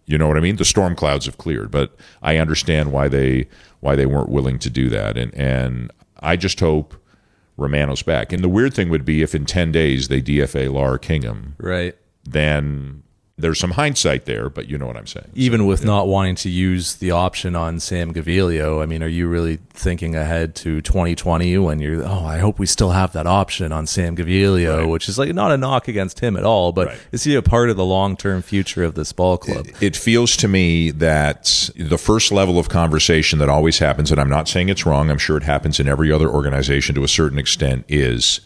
[0.06, 0.58] you know what I mean?
[0.58, 3.48] The storm clouds have cleared, but I understand why they
[3.80, 5.18] why they weren't willing to do that.
[5.18, 6.96] And and I just hope
[7.62, 8.34] Romano's back.
[8.34, 11.96] And the weird thing would be if in 10 days they DFA Lar Kingham, Right.
[12.24, 13.04] then
[13.42, 15.28] there's some hindsight there, but you know what I'm saying.
[15.36, 19.28] Even with not wanting to use the option on Sam Gaviglio, I mean, are you
[19.28, 23.72] really thinking ahead to 2020 when you're, oh, I hope we still have that option
[23.72, 24.88] on Sam Gaviglio, Right.
[24.88, 26.98] which is like not a knock against him at all, but Right.
[27.12, 29.68] is he a part of the long term future of this ball club?
[29.82, 34.30] It feels to me that the first level of conversation that always happens, and I'm
[34.30, 37.40] not saying it's wrong, I'm sure it happens in every other organization to a certain
[37.40, 38.40] extent, is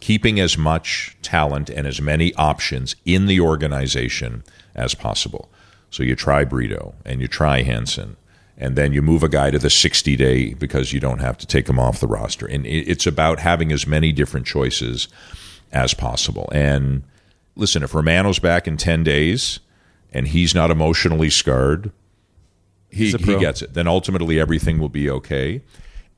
[0.00, 4.42] keeping as much talent and as many options in the organization
[4.74, 5.50] as possible.
[5.90, 8.16] So you try Brito and you try Hansen,
[8.56, 11.46] and then you move a guy to the 60 day because you don't have to
[11.46, 12.46] take him off the roster.
[12.46, 15.08] And it's about having as many different choices
[15.72, 16.48] as possible.
[16.52, 17.02] And
[17.56, 19.60] listen, if Romano's back in 10 days
[20.12, 21.92] and he's not emotionally scarred,
[22.90, 23.74] he, he gets it.
[23.74, 25.62] Then ultimately everything will be okay.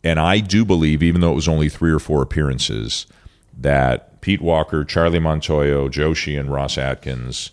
[0.02, 3.06] And I do believe, even though it was only three or four appearances,
[3.62, 7.50] that Pete Walker, Charlie Montoyo, Joe Sheehan, Ross Atkins,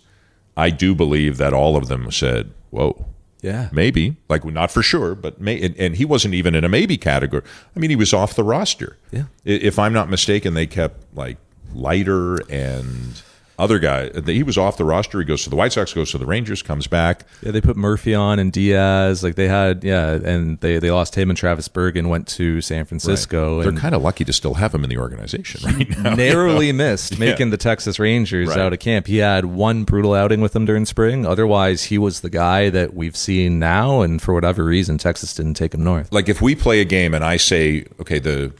[0.56, 3.06] I do believe that all of them said, whoa.
[3.42, 3.70] Yeah.
[3.72, 6.98] Maybe, like not for sure, but may, and, and he wasn't even in a maybe
[6.98, 7.42] category.
[7.74, 8.98] I mean, he was off the roster.
[9.10, 9.24] Yeah.
[9.44, 11.38] If I'm not mistaken, they kept like
[11.72, 13.22] lighter and
[13.60, 14.08] other guy.
[14.08, 15.18] Uh, he was off the roster.
[15.20, 17.24] He goes to the White Sox, goes to the Rangers, comes back.
[17.42, 19.22] Yeah, they put Murphy on and Diaz.
[19.22, 22.84] Like they had, yeah, and they, they lost him and Travis Bergen went to San
[22.86, 23.62] Francisco.
[23.62, 26.14] They're kind of lucky to still have him in the organization right now.
[26.14, 28.58] narrowly missed making the Texas Rangers Right.
[28.58, 29.06] out of camp.
[29.06, 31.26] He had one brutal outing with them during spring.
[31.26, 35.54] Otherwise, he was the guy that we've seen now, and for whatever reason, Texas didn't
[35.54, 36.12] take him north.
[36.12, 38.52] like if we play a game and I say, okay, the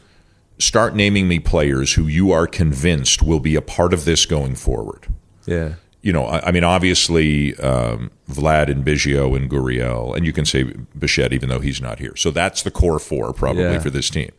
[0.61, 4.55] start naming me players who you are convinced will be a part of this going
[4.55, 5.07] forward.
[5.45, 5.73] Yeah.
[6.01, 10.45] You know, I, I mean, obviously um, Vlad and Biggio and Gurriel, and you can
[10.45, 10.63] say
[10.97, 12.15] Bichette even though he's not here.
[12.15, 13.79] So that's the core four probably Yeah.
[13.79, 14.31] for this team.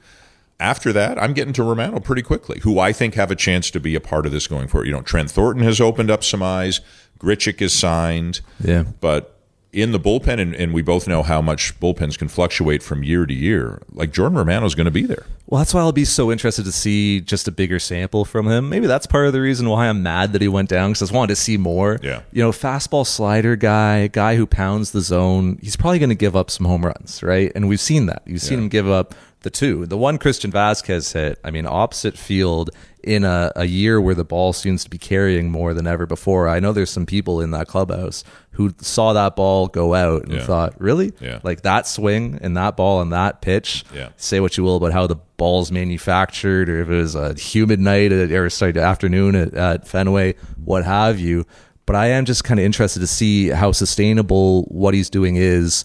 [0.60, 3.80] After that, I'm getting to Romano pretty quickly, who I think have a chance to
[3.80, 4.86] be a part of this going forward.
[4.86, 6.80] You know, Trent Thornton has opened up some eyes.
[7.18, 8.40] Grichuk is signed.
[8.62, 8.84] Yeah.
[9.00, 9.36] But
[9.72, 13.24] in the bullpen, and, and we both know how much bullpens can fluctuate from year
[13.24, 15.24] to year, like Jordan Romano is going to be there.
[15.46, 18.68] Well, that's why I'll be so interested to see just a bigger sample from him.
[18.68, 21.04] Maybe that's part of the reason why I'm mad that he went down because I
[21.06, 21.98] just wanted to see more.
[22.02, 22.20] Yeah.
[22.32, 25.58] You know, fastball slider guy, guy who pounds the zone.
[25.62, 27.50] He's probably going to give up some home runs, right?
[27.54, 28.22] And we've seen that.
[28.26, 28.64] You've seen Yeah.
[28.64, 29.86] him give up the two.
[29.86, 32.70] The one Christian Vázquez hit, I mean, opposite field
[33.02, 36.48] in a, a year where the ball seems to be carrying more than ever before.
[36.48, 40.34] I know there's some people in that clubhouse who saw that ball go out and
[40.34, 40.44] Yeah.
[40.44, 41.12] thought, really?
[41.20, 41.40] Yeah.
[41.42, 43.84] Like that swing and that ball and that pitch.
[43.94, 44.10] Yeah.
[44.16, 47.80] Say what you will about how the ball's manufactured or if it was a humid
[47.80, 50.34] night at, or sorry, afternoon at, at Fenway,
[50.64, 51.46] what have you.
[51.86, 55.84] But I am just kind of interested to see how sustainable what he's doing is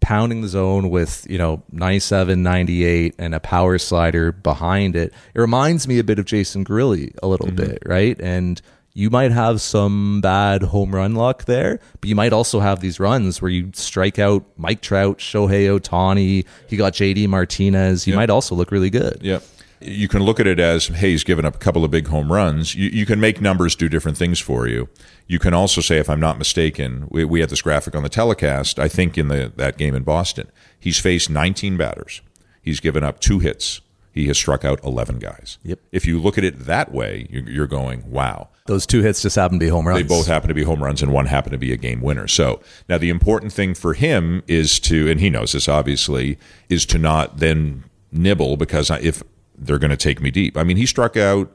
[0.00, 5.12] pounding the zone with, you know, 97, 98 and a power slider behind it.
[5.34, 7.56] It reminds me a bit of Jason Grilli a little mm-hmm.
[7.56, 8.20] bit, right?
[8.20, 8.60] And
[8.94, 13.00] you might have some bad home run luck there, but you might also have these
[13.00, 16.44] runs where you strike out Mike Trout, Shohei Ohtani.
[16.68, 18.06] He got JD Martinez.
[18.06, 18.18] You Yeah.
[18.20, 19.18] might also look really good.
[19.20, 19.40] Yeah.
[19.80, 22.32] You can look at it as, hey, he's given up a couple of big home
[22.32, 22.74] runs.
[22.74, 24.88] You, you can make numbers do different things for you.
[25.26, 28.08] You can also say, if I'm not mistaken, we, we had this graphic on the
[28.08, 32.22] telecast, I think in the that game in Boston, he's faced 19 batters.
[32.62, 33.80] He's given up two hits.
[34.12, 35.58] He has struck out 11 guys.
[35.64, 35.80] Yep.
[35.92, 38.48] If you look at it that way, you're, you're going, wow.
[38.66, 40.00] Those two hits just happen to be home runs.
[40.00, 42.26] They both happen to be home runs, and one happened to be a game winner.
[42.26, 46.38] So now the important thing for him is to, and he knows this obviously,
[46.70, 49.22] is to not then nibble because if
[49.56, 50.56] they're going to take me deep.
[50.56, 51.54] I mean, he struck out.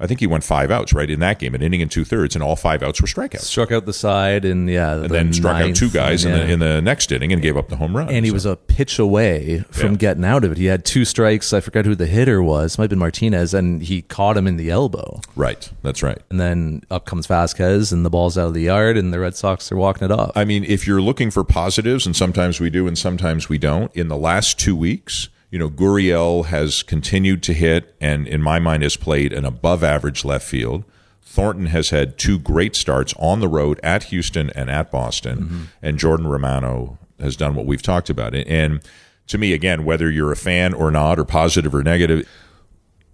[0.00, 2.36] I think he went five outs right in that game, an inning and two thirds,
[2.36, 3.40] and all five outs were strikeouts.
[3.40, 6.58] struck out the side and yeah, And then struck out two guys in, the, in
[6.60, 8.08] the next inning and gave up the home run.
[8.08, 9.98] and he So- was a pitch away from Yeah.
[9.98, 10.58] getting out of it.
[10.58, 11.52] He had two strikes.
[11.52, 12.78] I forgot who the hitter was.
[12.78, 15.20] Might have been Martinez, and he caught him in the elbow.
[15.34, 15.68] right.
[15.82, 16.18] That's right.
[16.30, 19.34] And then up comes Vázquez, and the ball's out of the yard, and the Red
[19.34, 20.30] Sox are walking it off.
[20.36, 23.90] I mean, if you're looking for positives, and sometimes we do and sometimes we don't,
[23.96, 28.58] in the last two weeks, you know, Gurriel has continued to hit and, in my
[28.58, 30.84] mind, has played an above average left field.
[31.22, 35.62] Thornton has had two great starts on the road at Houston and at Boston, mm-hmm.
[35.82, 38.34] and Jordan Romano has done what we've talked about.
[38.34, 38.80] And
[39.26, 42.28] to me, again, whether you're a fan or not, or positive or negative,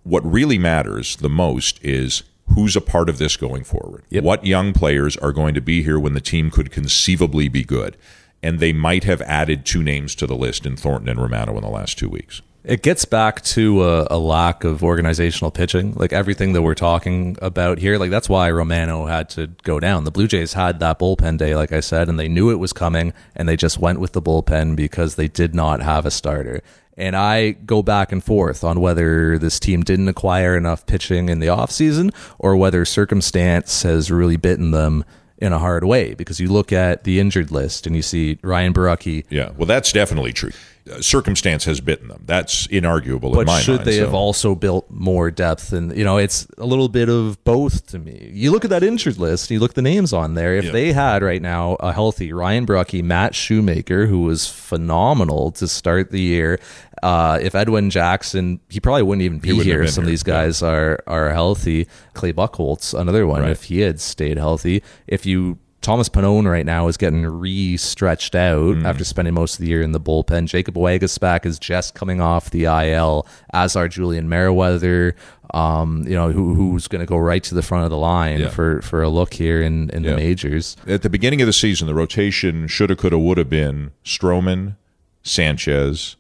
[0.05, 2.23] what really matters the most is
[2.55, 4.05] who's a part of this going forward.
[4.23, 7.97] What young players are going to be here when the team could conceivably be good?
[8.45, 11.63] And they might have added two names to the list in Thornton and Romano in
[11.63, 12.43] the last two weeks.
[12.63, 17.37] It gets back to a, a, lack of organizational pitching, like everything that we're talking
[17.43, 17.99] about here.
[17.99, 20.05] Like that's why Romano had to go down.
[20.05, 22.73] The Blue Jays had that bullpen day, like I said, and they knew it was
[22.73, 26.63] coming, and they just went with the bullpen because they did not have a starter.
[26.97, 31.41] And I go back and forth on whether this team didn't acquire enough pitching in
[31.41, 35.05] the offseason or whether circumstance has really bitten them
[35.45, 38.73] in a hard way because you look at the injured list and you see Ryan
[38.73, 39.25] Borucki.
[39.29, 40.53] Yeah, well, that's definitely true.
[40.91, 42.23] Uh, circumstance has bitten them.
[42.27, 43.87] That's inarguable but in my should mind.
[43.89, 44.05] they so.
[44.05, 45.73] have also built more depth?
[45.73, 48.31] And you know, it's a little bit of both to me.
[48.35, 50.55] You look at that injured list, you look at the names on there.
[50.55, 50.73] If Yeah.
[50.73, 56.11] they had right now a healthy Ryan Borucki, Matt Shoemaker, who was phenomenal to start
[56.11, 56.61] the year.
[57.03, 59.83] Uh, if Edwin Jackson, he probably wouldn't even be here.
[59.83, 61.87] If some of these guys are are healthy.
[62.13, 63.41] Clay Buchholz, another one.
[63.43, 63.51] Right.
[63.51, 68.77] If he had stayed healthy, if you Thomas Pannone right now is getting re-stretched out
[68.77, 68.85] Mm.
[68.85, 70.47] after spending most of the year in the bullpen.
[70.47, 75.15] Jacob Waguespack is just coming off the IL, as are Julian Merryweather,
[75.53, 78.41] um, you know, who, who's going to go right to the front of the line
[78.41, 78.49] Yeah.
[78.49, 80.11] for, for a look here in, in Yeah.
[80.13, 80.77] the majors.
[80.87, 84.77] At the beginning of the season, the rotation shoulda, coulda, would have been Stroman,
[85.23, 86.17] Sanchez.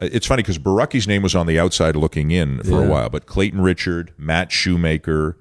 [0.00, 2.86] Uh, It's funny because Borucki's name was on the outside looking in for Yeah.
[2.86, 5.36] a while, but Clayton Richard, Matt Shoemaker,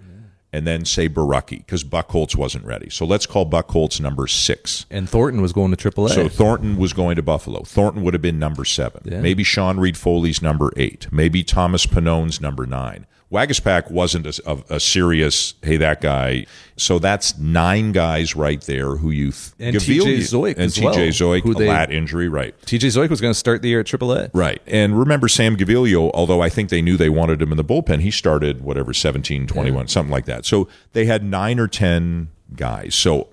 [0.54, 2.90] and then say Borucki because Buchholz wasn't ready.
[2.90, 4.86] So let's call Buchholz number six.
[4.90, 6.10] And Thornton was going to AAA.
[6.10, 7.64] So Thornton was going to Buffalo.
[7.64, 9.02] Thornton would have been number seven.
[9.06, 9.22] Yeah.
[9.22, 11.08] Maybe Sean Reid-Foley's number eight.
[11.12, 13.06] Maybe Thomas Pannone's number nine.
[13.32, 16.46] Waguespack wasn't a, a, a serious, hey, that guy.
[16.76, 19.32] So that's nine guys right there who you.
[19.32, 22.60] Th- And TJ Zeuch And TJ well, Zeuch, who a they- lat injury, right.
[22.64, 24.32] TJ Zeuch was going to start the year at AAA.
[24.34, 24.62] Right.
[24.68, 28.02] And remember Sam Gaviglio, although I think they knew they wanted him in the bullpen,
[28.02, 30.46] he started whatever 17, 21, something like that.
[30.46, 32.96] So they had 9 or 10 guys.
[32.96, 33.30] So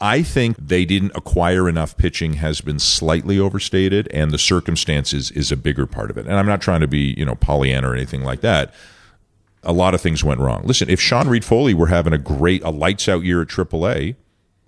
[0.00, 5.50] I think they didn't acquire enough pitching has been slightly overstated and the circumstances is
[5.50, 6.26] a bigger part of it.
[6.26, 8.72] And I'm not trying to be, you know, Pollyanna or anything like that.
[9.62, 10.62] A lot of things went wrong.
[10.64, 14.16] Listen, if Sean Reid-Foley were having a great a lights out year at AAA,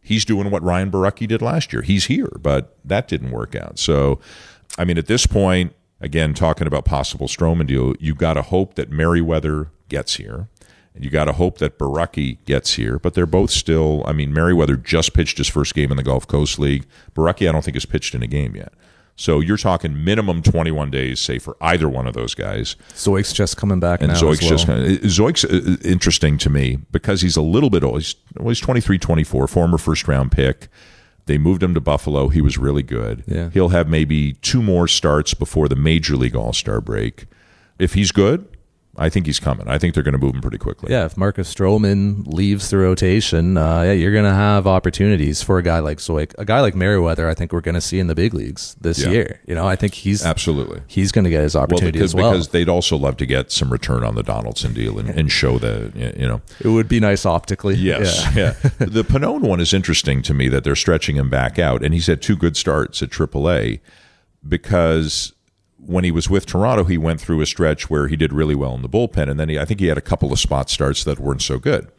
[0.01, 1.83] he's doing what Ryan Borucki did last year.
[1.83, 3.79] He's here, but that didn't work out.
[3.79, 4.21] So,
[4.79, 8.75] I mean, at this point, again, talking about possible Stroman deal, you got to hope
[8.75, 10.49] that Merryweather gets here.
[10.97, 14.05] You got to hope that Borucki gets here, but they're both still.
[14.07, 16.87] I mean, Merryweather just pitched his first game in the Gulf Coast League.
[17.15, 18.73] Borucki, I don't think has pitched in a game yet.
[19.17, 22.75] So you're talking minimum 21 days, say, for either one of those guys.
[22.97, 24.19] Zeuch's just coming back And now.
[24.19, 24.85] Zeuch's as well.
[24.85, 27.97] just Zeuch's uh, interesting to me because he's a little bit old.
[27.99, 30.69] He's, well, he's 23, 24, former first round pick.
[31.27, 32.29] They moved him to Buffalo.
[32.29, 33.25] He was really good.
[33.27, 33.51] Yeah.
[33.51, 37.27] He'll have maybe two more starts before the major league all star break.
[37.79, 38.47] If he's good,
[38.97, 39.67] I think he's coming.
[39.67, 40.93] I think they're going to move him pretty quickly.
[40.93, 45.59] Yeah, if Marcus Stroman leaves the rotation, uh, yeah, you're going to have opportunities for
[45.59, 46.33] a guy like Zeuch.
[46.39, 49.01] A guy like Merryweather, I think we're going to see in the big leagues this
[49.05, 49.11] Yeah.
[49.11, 49.41] year.
[49.49, 50.81] You know, I think he's Absolutely.
[50.87, 52.31] he's going to get his Well, opportunity because, as well.
[52.33, 55.59] because they'd also love to get some return on the Donaldson deal and, and show
[55.59, 56.41] the, you know.
[56.61, 57.75] it would be nice optically.
[57.75, 58.55] Yes, Yeah.
[58.63, 58.71] yeah.
[58.79, 62.07] the Pannone one is interesting to me that they're stretching him back out, and he's
[62.07, 63.81] had two good starts at AAA
[64.47, 65.33] because
[65.87, 68.75] when he was with Toronto, he went through a stretch where he did really well
[68.75, 71.05] in the bullpen, and then he, I think he had a couple of spot starts
[71.05, 71.91] that weren't so good.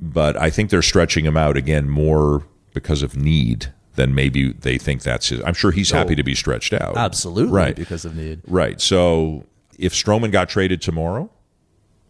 [0.00, 4.78] But I think they're stretching him out again more because of need than maybe they
[4.78, 5.42] think that's his.
[5.44, 6.96] I'm sure he's happy to be stretched out.
[6.96, 7.52] Absolutely.
[7.52, 8.40] right, Because of need.
[8.46, 8.80] right.
[8.80, 9.44] So
[9.78, 11.30] if Stroman got traded tomorrow,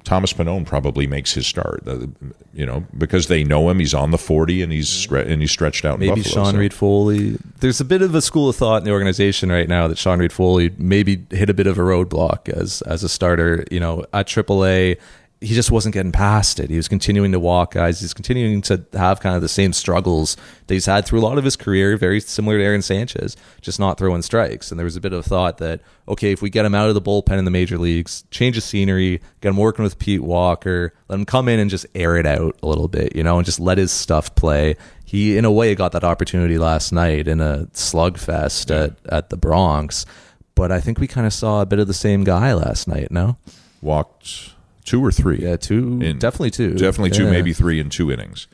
[0.05, 1.83] Thomas Pannone probably makes his start.
[1.87, 2.07] Uh,
[2.53, 3.79] You know, because they know him.
[3.79, 5.95] He's on the forty, and he's stre- and he's stretched out.
[5.95, 7.37] in Maybe Buffalo, Sean so- Reid-Foley.
[7.61, 10.19] There's a bit of a school of thought in the organization right now that Sean
[10.19, 13.65] Reid-Foley maybe hit a bit of a roadblock as as a starter.
[13.71, 14.97] You know, at AAA,
[15.41, 16.69] he just wasn't getting past it.
[16.69, 18.01] He was continuing to walk guys.
[18.01, 21.39] He's continuing to have kind of the same struggles that he's had through a lot
[21.39, 24.71] of his career, very similar to Aaron Sanchez, just not throwing strikes.
[24.71, 26.95] And there was a bit of thought that okay, if we get him out of
[26.95, 30.93] the bullpen in the major leagues, change the scenery, get him working with Pete Walker,
[31.09, 33.47] let him come in and just air it out a little bit, you know, and
[33.47, 37.41] just let his stuff play he in a way got that opportunity last night in
[37.41, 40.07] a slugfest at, at the Bronx.
[40.55, 43.11] But I think we kind of saw a bit of the same guy last night,
[43.11, 43.37] no?
[43.83, 44.53] walked
[44.85, 45.39] two or three.
[45.41, 46.75] Yeah, two In- definitely two.
[46.75, 47.31] Definitely two, Yeah.
[47.31, 48.47] maybe three in two innings.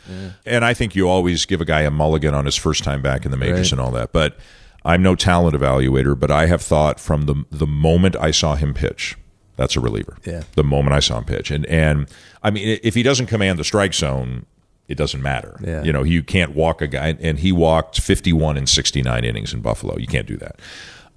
[0.45, 3.25] And I think you always give a guy a mulligan on his first time back
[3.25, 3.73] in the majors Right.
[3.73, 4.13] and all that.
[4.13, 4.37] But
[4.85, 8.73] I'm no talent evaluator, but I have thought from the the moment I saw him
[8.75, 9.17] pitch,
[9.57, 10.17] that's a reliever.
[10.25, 10.43] Yeah.
[10.55, 12.07] The moment I saw him pitch, and and
[12.43, 14.47] I mean, if he doesn't command the strike zone.
[14.89, 15.59] It doesn't matter.
[15.67, 15.83] Yeah.
[15.83, 19.59] You know, you can't walk a guy, and he walked 51 and 69 innings in
[19.61, 19.99] Buffalo.
[19.99, 20.61] You can't do that.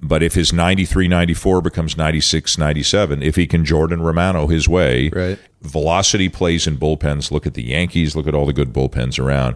[0.01, 5.09] But if his 93 94 becomes 96 97, if he can Jordan Romano his way,
[5.09, 5.37] Right.
[5.61, 7.31] velocity plays in bullpens.
[7.31, 9.55] Look at the Yankees, look at all the good bullpens around.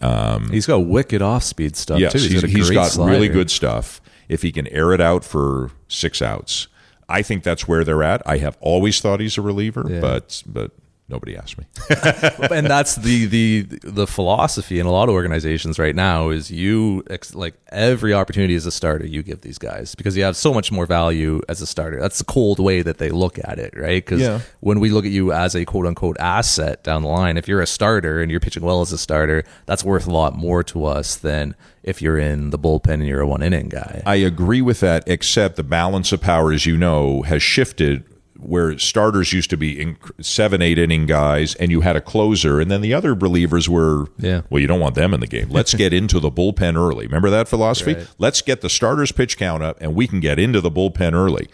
[0.00, 2.18] Um, he's got wicked off speed stuff Yes, too.
[2.20, 4.00] he's, got, he's great got really good stuff.
[4.28, 6.68] If he can air it out for six outs,
[7.08, 8.20] I think that's where they're at.
[8.26, 10.00] I have always thought he's a reliever, Yeah.
[10.00, 10.72] but but
[11.08, 11.64] nobody asked me.
[12.50, 17.02] and that's the the the philosophy in a lot of organizations right now is you
[17.10, 20.52] ex- like every opportunity as a starter you give these guys because you have so
[20.52, 23.72] much more value as a starter that's the cold way that they look at it
[23.76, 24.40] right because Yeah.
[24.60, 27.60] when we look at you as a quote unquote asset down the line if you're
[27.62, 30.84] a starter and you're pitching well as a starter that's worth a lot more to
[30.84, 34.60] us than if you're in the bullpen and you're a one inning guy I agree
[34.62, 38.02] with that, except the balance of power, as you know, has shifted.
[38.38, 42.60] Where starters used to be in seven, eight inning guys, and you had a closer,
[42.60, 44.42] and then the other relievers were, Yeah.
[44.50, 45.48] well, you don't want them in the game.
[45.50, 47.06] Let's get into the bullpen early.
[47.06, 47.94] Remember that philosophy?
[47.94, 48.06] Right.
[48.18, 51.48] Let's get the starters' pitch count up, and we can get into the bullpen early.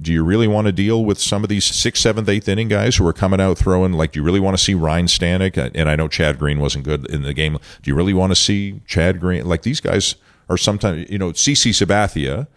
[0.00, 2.96] Do you really want to deal with some of these sixth, seventh, eighth inning guys
[2.96, 3.92] who are coming out throwing?
[3.92, 5.56] Like, do you really want to see Ryan Stanek?
[5.58, 7.58] Uh, and I know Chad Green wasn't good in the game.
[7.82, 9.46] Do you really want to see Chad Green?
[9.46, 10.16] Like, these guys
[10.48, 12.48] are sometimes, you know, CC Sabathia,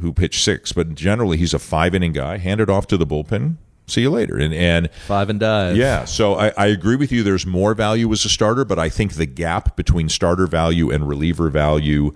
[0.00, 2.38] who pitched six, but generally he's a five inning guy.
[2.38, 3.56] Hand it off to the bullpen.
[3.86, 4.38] See you later.
[4.38, 7.22] And and five and dive yeah, so I, I agree with you.
[7.22, 11.08] There's more value as a starter, but I think the gap between starter value and
[11.08, 12.14] reliever value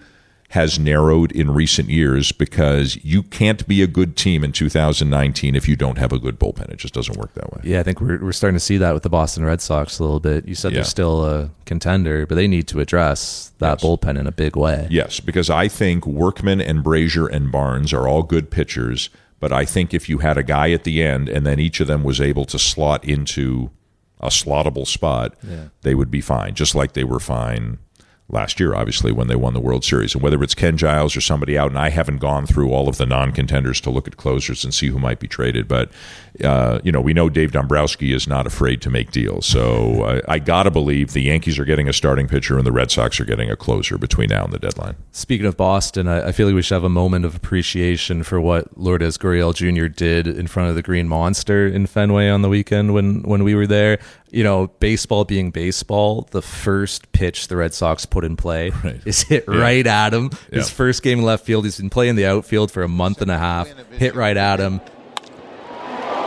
[0.51, 5.67] has narrowed in recent years because you can't be a good team in 2019 if
[5.69, 6.71] you don't have a good bullpen.
[6.71, 7.61] It just doesn't work that way.
[7.65, 10.03] Yeah, I think we're, we're starting to see that with the Boston Red Sox a
[10.05, 10.47] little bit.
[10.47, 10.77] You said Yeah.
[10.77, 13.85] they're still a contender, but they need to address that Yes.
[13.85, 14.87] bullpen in a big way.
[14.91, 19.65] Yes, because I think Workman and Brasier and Barnes are all good pitchers, but I
[19.65, 22.21] think if you had a guy at the end and then each of them was
[22.21, 23.71] able to slot into
[24.21, 25.65] a slottable spot, Yeah.
[25.83, 27.79] they would be fine, just like they were fine
[28.29, 30.15] last year, obviously, when they won the World Series.
[30.15, 32.97] And whether it's Ken Giles or somebody out, and I haven't gone through all of
[32.97, 35.91] the non contenders to look at closers and see who might be traded, but,
[36.43, 39.47] uh, you know, we know Dave Dombrowski is not afraid to make deals.
[39.47, 42.73] So I, I got to believe the Yankees are getting a starting pitcher and the
[42.73, 44.97] Red Sox are getting a closer between now and the deadline.
[45.13, 48.41] Speaking of Boston, I, I feel like we should have a moment of appreciation for
[48.41, 49.87] what Lourdes Gurriel Jr.
[49.87, 53.55] did in front of the Green Monster in Fenway on the weekend when, when we
[53.55, 53.99] were there.
[54.35, 58.73] You know, baseball being baseball, the first pitch the Red Sox put in play
[59.05, 60.31] is hit right at him.
[60.51, 63.31] His first game in left field, he's been playing the outfield for a month and
[63.31, 64.81] a half, hit right at him.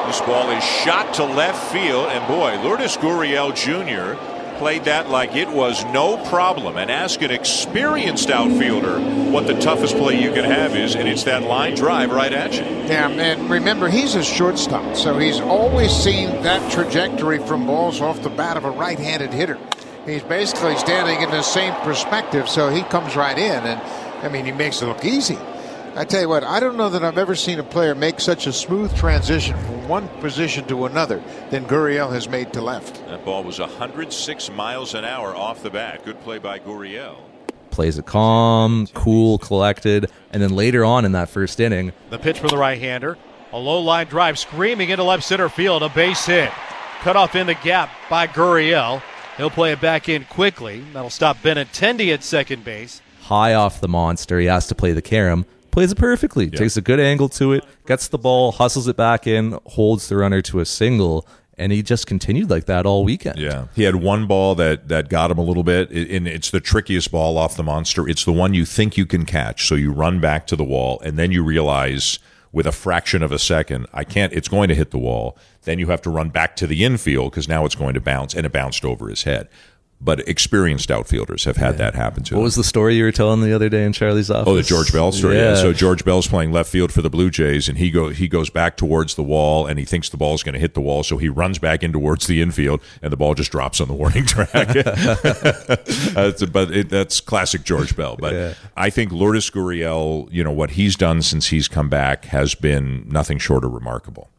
[0.07, 4.15] This ball is shot to left field, and boy, Lourdes Gurriel Jr.
[4.57, 6.77] played that like it was no problem.
[6.77, 8.99] And ask an experienced outfielder
[9.31, 12.53] what the toughest play you can have is, and it's that line drive right at
[12.53, 12.63] you.
[12.87, 18.21] Yeah, and remember, he's a shortstop, so he's always seen that trajectory from balls off
[18.23, 19.57] the bat of a right handed hitter.
[20.05, 23.81] He's basically standing in the same perspective, so he comes right in, and
[24.23, 25.37] I mean, he makes it look easy.
[25.97, 28.45] I tell you what, I don't know that I've ever seen a player make such
[28.45, 33.03] a smooth transition from one position to another than Gurriel has made to left.
[33.07, 36.05] That ball was 106 miles an hour off the bat.
[36.05, 37.17] Good play by Gurriel.
[37.71, 42.39] Plays it calm, cool, collected, and then later on in that first inning, The pitch
[42.39, 43.17] for the right hander.
[43.51, 45.81] A low line drive screaming into left center field.
[45.81, 46.51] A base hit.
[46.99, 49.01] Cut off in the gap by Gurriel.
[49.37, 50.83] He'll play it back in quickly.
[50.93, 53.01] That'll stop Benintendi at second base.
[53.21, 54.39] high off the monster.
[54.39, 55.45] He has to play the carom.
[55.71, 56.49] Plays it perfectly.
[56.49, 57.63] Takes a good angle to it.
[57.85, 61.81] Gets the ball, hustles it back in, holds the runner to a single, and he
[61.81, 63.37] just continued like that all weekend.
[63.37, 66.59] Yeah, he had one ball that that got him a little bit, and it's the
[66.59, 68.07] trickiest ball off the monster.
[68.07, 70.99] It's the one you think you can catch, so you run back to the wall,
[71.01, 72.19] and then you realize
[72.51, 74.33] with a fraction of a second, I can't.
[74.33, 75.37] It's going to hit the wall.
[75.63, 78.33] Then you have to run back to the infield because now it's going to bounce,
[78.33, 79.47] and it bounced over his head.
[79.99, 82.43] But experienced outfielders have had that happen to What them.
[82.43, 84.47] was the story you were telling the other day in Charlie's office?
[84.47, 85.37] Oh, the George Bell story.
[85.37, 85.49] Yeah.
[85.49, 85.55] Yeah.
[85.55, 88.51] So George Bell's playing left field for the Blue Jays, and he go he goes
[88.51, 91.17] back towards the wall, and he thinks the ball's going to hit the wall, so
[91.17, 94.23] he runs back in towards the infield, and the ball just drops on the warning
[94.27, 94.51] track.
[94.67, 98.17] That's- but it, that's classic George Bell.
[98.19, 98.53] But Yeah.
[98.75, 103.07] I think Lourdes Gurriel, you know what he's done since he's come back has been
[103.09, 104.29] nothing short of remarkable.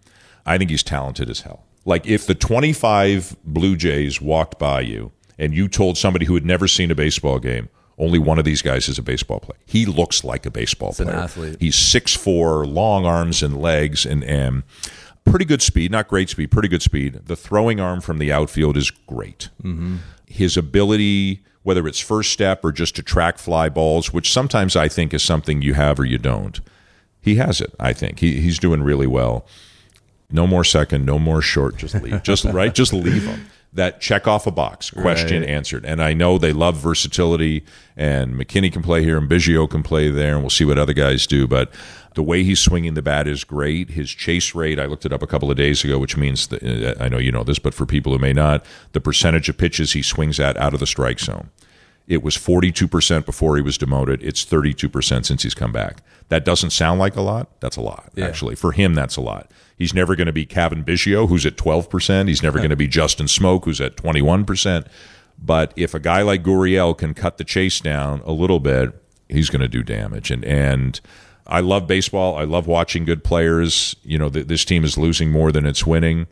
[0.47, 1.65] I think he's talented as hell.
[1.85, 6.45] Like if the 25 Blue Jays walked by you and you told somebody who had
[6.45, 7.69] never seen a baseball game,
[7.99, 9.59] only one of these guys is a baseball player.
[9.67, 11.17] He looks like a baseball an player.
[11.17, 11.57] athlete.
[11.61, 14.63] He's 6'4", long arms and legs and, and
[15.25, 17.27] pretty good speed, not great speed, pretty good speed.
[17.27, 19.49] The throwing arm from the outfield is great.
[19.63, 19.97] Mm-hmm.
[20.27, 24.89] His ability, whether it's first step or just to track fly balls, which sometimes I
[24.89, 26.61] think is something you have or you don't,
[27.21, 27.75] he has it.
[27.81, 29.45] I think he, he's doing really well.
[30.31, 31.77] No more second, no more short.
[31.77, 32.23] Just leave.
[32.23, 32.75] Just right.
[32.75, 33.47] Just leave him.
[33.73, 35.51] That check off a box, question Right.
[35.51, 35.85] answered.
[35.85, 37.65] And I know they love versatility,
[37.97, 40.95] and McKinney can play here, and Biggio can play there, and we'll see what other
[40.95, 41.47] guys do.
[41.47, 41.71] But
[42.15, 43.91] the way he's swinging the bat is great.
[43.91, 46.63] His chase rate, I looked it up a couple of days ago, which means that,
[46.63, 49.59] uh, I know you know this, but for people who may not, the percentage of
[49.59, 51.51] pitches he swings at out of the strike zone.
[52.09, 54.23] It was 42% before he was demoted.
[54.23, 56.03] It's 32% since he's come back.
[56.31, 57.61] That doesn't sound like a lot.
[57.61, 58.55] That's a lot, actually.
[58.57, 59.51] For him, that's a lot.
[59.77, 62.29] He's never going to be Cavan Biggio, who's at 12%.
[62.29, 64.87] He's never going to be Justin Smoak, who's at 21%.
[65.39, 68.91] But if a guy like Gurriel can cut the chase down a little bit,
[69.29, 70.31] he's going to do damage.
[70.31, 70.99] And, and
[71.47, 72.37] I love baseball.
[72.37, 73.95] I love watching good players.
[74.03, 76.27] You know, th- this team is losing more than it's winning.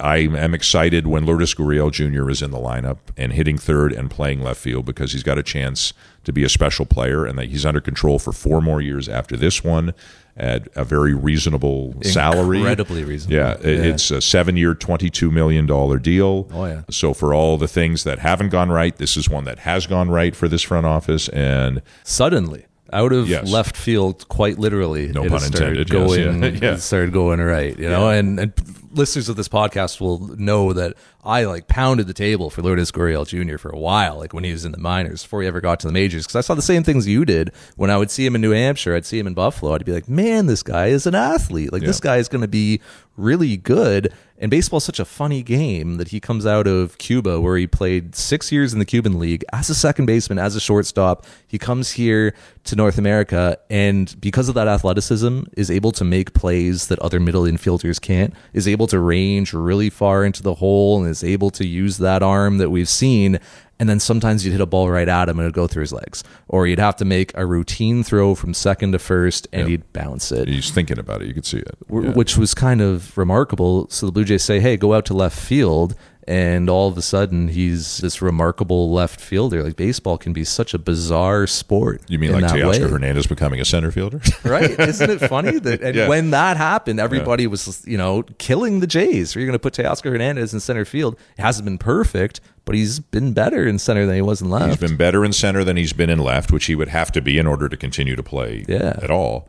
[0.00, 2.30] I am excited when Lourdes Gurriel Jr.
[2.30, 5.42] is in the lineup and hitting third and playing left field because he's got a
[5.42, 5.92] chance
[6.24, 9.36] to be a special player and that he's under control for four more years after
[9.36, 9.94] this one
[10.36, 12.58] at a very reasonable salary.
[12.58, 13.36] Incredibly reasonable.
[13.36, 13.84] Yeah, Yeah.
[13.90, 16.48] it's a seven-year, twenty-two million dollar deal.
[16.52, 16.82] Oh, yeah.
[16.90, 20.10] So for all the things that haven't gone right, this is one that has gone
[20.10, 23.50] right for this front office, and suddenly out of Yes.
[23.50, 26.72] left field quite literally No it pun intended, yes, going yeah, yeah.
[26.74, 28.52] it started going right you know and, and
[28.98, 30.94] listeners of this podcast will know that
[31.24, 33.56] I like pounded the table for Lourdes Gurriel Jr.
[33.56, 35.86] for a while like when he was in the minors before he ever got to
[35.86, 38.34] the majors because I saw the same things you did when I would see him
[38.34, 41.06] in New Hampshire I'd see him in Buffalo I'd be like man this guy is
[41.06, 42.80] an athlete like this guy is going to be
[43.16, 47.56] really good and baseball's such a funny game that he comes out of Cuba where
[47.56, 51.26] he played six years in the Cuban League as a second baseman, as a shortstop.
[51.46, 52.34] He comes here
[52.64, 57.18] to North America and because of that athleticism is able to make plays that other
[57.18, 61.50] middle infielders can't, is able to range really far into the hole and is able
[61.50, 63.40] to use that arm that we've seen.
[63.80, 65.92] And then sometimes you'd hit a ball right at him and it'd go through his
[65.92, 66.24] legs.
[66.48, 70.32] Or you'd have to make a routine throw from second to first and he'd bounce
[70.32, 71.28] it he's thinking about it.
[71.28, 71.76] You could see it.
[71.88, 72.12] Yeah.
[72.12, 73.88] which was kind of remarkable.
[73.90, 75.94] So the Blue Jays say, "Hey, go out to left field,"
[76.28, 79.64] and all of a sudden he's this remarkable left fielder.
[79.64, 82.02] Like baseball can be such a bizarre sport.
[82.06, 82.90] You mean like Teoscar.
[82.90, 84.20] Hernandez becoming a center fielder?
[84.44, 84.78] Right?
[84.78, 86.06] Isn't it funny that and Yeah.
[86.08, 89.34] when that happened, everybody was you know killing the Jays.
[89.34, 91.14] You're going to put Teoscar Hernandez in center field.
[91.38, 94.66] It hasn't been perfect, but he's been better in center than he was in left.
[94.80, 97.22] He's been better in center than he's been in left, which he would have to
[97.22, 98.98] be in order to continue to play Yeah.
[99.02, 99.48] at all.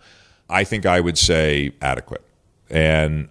[0.49, 2.23] I think I would say adequate.
[2.69, 3.27] And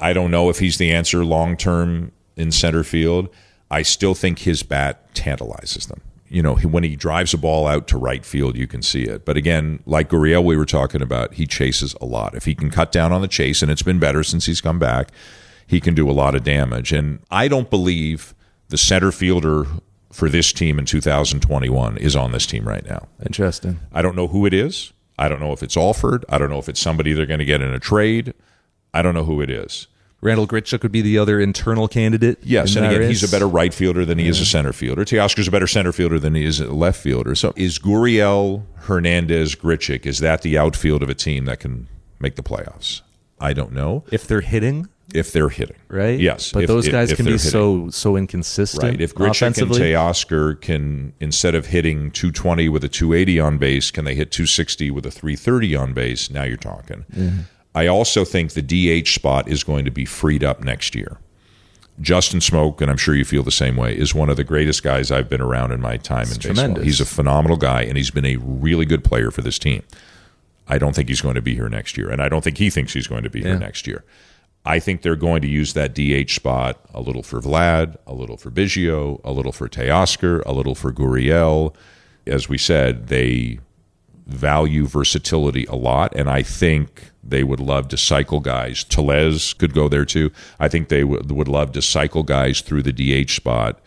[0.00, 3.28] I don't know if he's the answer long term in center field.
[3.70, 6.00] I still think his bat tantalizes them.
[6.28, 9.24] You know, when he drives a ball out to right field, you can see it.
[9.24, 12.34] But again, like Gurriel, we were talking about, he chases a lot.
[12.34, 14.78] If he can cut down on the chase, and it's been better since he's come
[14.78, 15.08] back,
[15.66, 16.92] he can do a lot of damage.
[16.92, 18.34] And I don't believe
[18.68, 19.66] the center fielder
[20.12, 23.08] for this team in 2021 is on this team right now.
[23.24, 23.80] Interesting.
[23.92, 24.92] I don't know who it is.
[25.18, 26.24] I don't know if it's Alford.
[26.28, 28.34] I don't know if it's somebody they're going to get in a trade.
[28.94, 29.86] I don't know who it is.
[30.22, 32.38] Randal Grichuk would be the other internal candidate.
[32.42, 35.04] Yes, in and again, he's a better right fielder than he is a center fielder.
[35.04, 37.34] Teoscar's a better center fielder than he is a left fielder.
[37.34, 42.36] So is Gurriel, Hernandez, Grichuk, is that the outfield of a team that can make
[42.36, 43.00] the playoffs?
[43.40, 44.88] I don't know if they're hitting.
[45.14, 45.76] if they're hitting.
[45.88, 46.20] right?
[46.20, 46.52] Yes.
[46.52, 47.50] but if- those guys if can be hitting.
[47.50, 48.82] so so inconsistent.
[48.82, 49.00] Right.
[49.00, 49.70] If Grichuk and.
[49.70, 54.90] Teoscar can, instead of hitting 220 with a 280 on base, can they hit 260
[54.90, 56.30] with a 330 on base?
[56.30, 57.06] Now you're talking.
[57.10, 57.40] Mm-hmm.
[57.74, 58.62] I also think the
[59.02, 61.18] DH spot is going to be freed up next year.
[62.00, 64.82] Justin Smoak, and I'm sure you feel the same way, is one of the greatest
[64.82, 66.82] guys I've been around in my time in baseball.
[66.84, 69.82] He's a phenomenal guy, and he's been a really good player for this team.
[70.66, 72.70] I don't think he's going to be here next year, and I don't think he
[72.70, 73.48] thinks he's going to be Yeah.
[73.48, 74.04] here next year.
[74.64, 78.36] I think they're going to use that DH spot a little for Vlad, a little
[78.36, 81.74] for Biggio, a little for Teoscar, a little for Gurriel.
[82.26, 83.58] As we said, they
[84.32, 88.84] value versatility a lot, and I think they would love to cycle guys.
[88.84, 90.30] Tellez could go there too.
[90.58, 92.92] I think they would would love to cycle guys through the
[93.24, 93.80] DH spot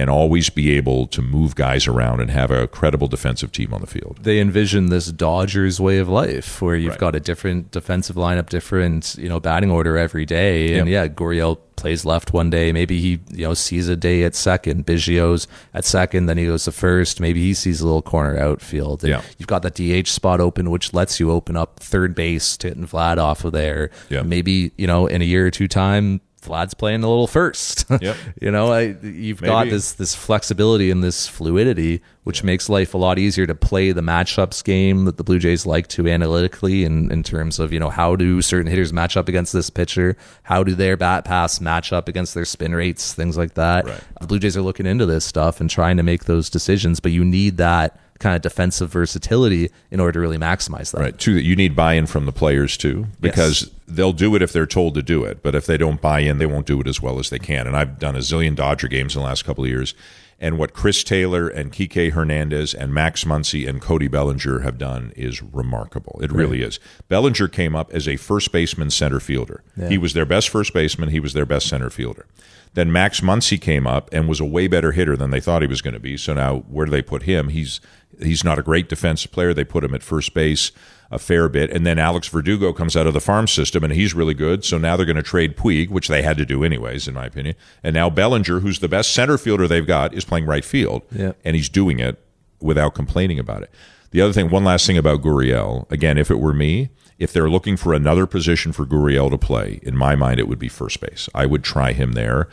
[0.00, 3.80] and always be able to move guys around and have a credible defensive team on
[3.82, 4.18] the field.
[4.22, 6.98] they envision this Dodgers way of life, where you've Right.
[7.00, 10.92] got a different defensive lineup, different you know batting order every day, and Yep.
[11.10, 14.84] yeah, Gurriel plays left one day, maybe he you know sees a day at second,
[14.86, 19.02] Biggio's at second, then he goes to first, maybe he sees a little corner outfield,
[19.02, 19.20] and Yeah.
[19.38, 22.86] you've got that DH spot open, which lets you open up third base, to hitting
[22.86, 24.22] Vlad off of there, Yeah.
[24.22, 26.20] maybe you know in a year or two time.
[26.42, 27.84] Vlad's playing a little first.
[28.00, 28.16] Yep.
[28.40, 32.98] you know, I, you've got this this flexibility and this fluidity, which makes life a
[32.98, 37.12] lot easier to play the matchups game that the Blue Jays like to analytically in,
[37.12, 40.16] in terms of, you know, how do certain hitters match up against this pitcher?
[40.44, 43.84] How do their bat pass match up against their spin rates, things like that.
[43.84, 44.00] Right.
[44.20, 47.12] The Blue Jays are looking into this stuff and trying to make those decisions, but
[47.12, 51.00] you need that kind of defensive versatility in order to really maximize that.
[51.00, 51.18] Right.
[51.18, 53.70] Two, that you need buy-in from the players too, because Yes.
[53.88, 55.42] they'll do it if they're told to do it.
[55.42, 57.66] But if they don't buy in, they won't do it as well as they can.
[57.66, 59.94] And I've done a zillion Dodger games in the last couple of years,
[60.42, 65.12] and what Chris Taylor and Kike Hernandez and Max Muncy and Cody Bellinger have done
[65.16, 66.18] is remarkable.
[66.22, 66.78] It really is.
[67.08, 69.62] Bellinger came up as a first baseman center fielder.
[69.88, 71.10] He was their best first baseman.
[71.10, 72.24] He was their best center fielder.
[72.72, 75.66] Then Max Muncy came up and was a way better hitter than they thought he
[75.68, 76.16] was going to be.
[76.16, 77.48] So now where do they put him?
[77.48, 77.80] He's
[78.22, 79.54] he's not a great defensive player.
[79.54, 80.72] They put him at first base
[81.10, 81.70] a fair bit.
[81.70, 84.64] And then Alex Verdugo comes out of the farm system and he's really good.
[84.64, 87.26] So now they're going to trade Puig, which they had to do anyways, in my
[87.26, 87.56] opinion.
[87.82, 91.02] And now Bellinger, who's the best center fielder they've got, is playing right field.
[91.10, 91.32] Yeah.
[91.44, 92.22] And he's doing it
[92.60, 93.70] without complaining about it.
[94.12, 95.90] The other thing, one last thing about Gurriel.
[95.90, 99.80] Again, if it were me, if they're looking for another position for Gurriel to play,
[99.82, 101.28] in my mind, it would be first base.
[101.34, 102.48] I would try him there.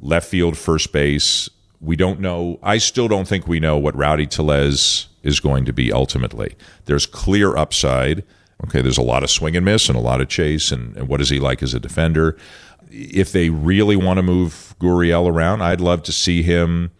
[0.00, 1.48] Left field, first base.
[1.80, 2.58] We don't know.
[2.62, 6.56] I still don't think we know what Rowdy Tellez is going to be ultimately.
[6.84, 8.24] There's clear upside.
[8.64, 11.08] Okay, there's a lot of swing and miss and a lot of chase, and, and
[11.08, 12.36] what is he like as a defender?
[12.90, 16.90] If they really want to move Gurriel around, I'd love to see him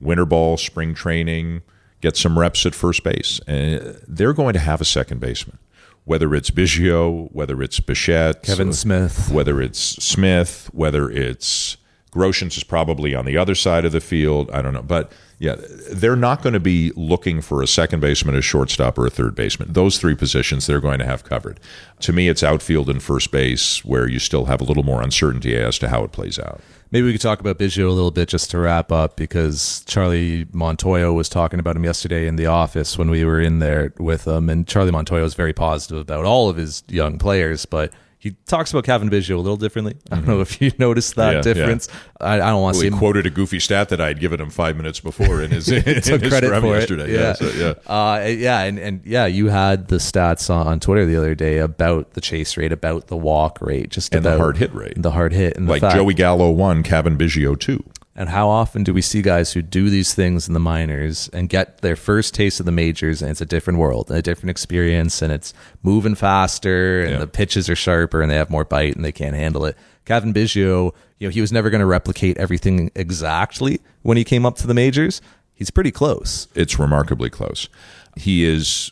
[0.00, 1.62] winter ball, spring training,
[2.00, 3.40] get some reps at first base.
[3.48, 5.58] And they're going to have a second baseman,
[6.04, 9.30] whether it's Biggio, whether it's Bichette, Kevin uh, Smith.
[9.30, 11.77] whether it's Smith, whether it's
[12.18, 14.50] Groshans is probably on the other side of the field.
[14.50, 15.54] I don't know, but yeah,
[15.92, 19.36] they're not going to be looking for a second baseman, a shortstop, or a third
[19.36, 19.72] baseman.
[19.72, 21.60] Those three positions they're going to have covered.
[22.00, 25.54] To me, it's outfield and first base where you still have a little more uncertainty
[25.56, 26.60] as to how it plays out.
[26.90, 30.46] Maybe we could talk about Biggio a little bit just to wrap up because Charlie
[30.46, 34.26] Montoyo was talking about him yesterday in the office when we were in there with
[34.26, 34.50] him.
[34.50, 38.72] And Charlie Montoyo is very positive about all of his young players, but he talks
[38.72, 39.94] about Cavan Biggio a little differently.
[40.10, 41.48] I don't know if you noticed that Mm-hmm.
[41.48, 41.88] Yeah, difference.
[42.20, 44.08] I, I don't want to Well, see he him quoted a goofy stat that I
[44.08, 47.04] had given him five minutes before in his, in took his credit scrum for yesterday.
[47.04, 47.10] it.
[47.10, 47.74] Yeah, so, yeah.
[47.86, 51.58] Uh, yeah, and, and yeah, you had the stats on, on Twitter the other day
[51.58, 54.94] about the chase rate, about the walk rate, just And the about hard hit rate.
[54.96, 57.84] the hard hit, and the Like fact- Joey Gallo one, Cavan Biggio two.
[58.18, 61.48] And how often do we see guys who do these things in the minors and
[61.48, 64.50] get their first taste of the majors and it's a different world and a different
[64.50, 65.54] experience and it's
[65.84, 67.18] moving faster and Yeah.
[67.20, 69.76] the pitches are sharper and they have more bite and they can't handle it.
[70.04, 74.44] Cavan Biggio, you know, he was never going to replicate everything exactly when he came
[74.44, 75.20] up to the majors.
[75.54, 76.48] He's pretty close.
[76.56, 77.68] it's remarkably close.
[78.16, 78.90] He is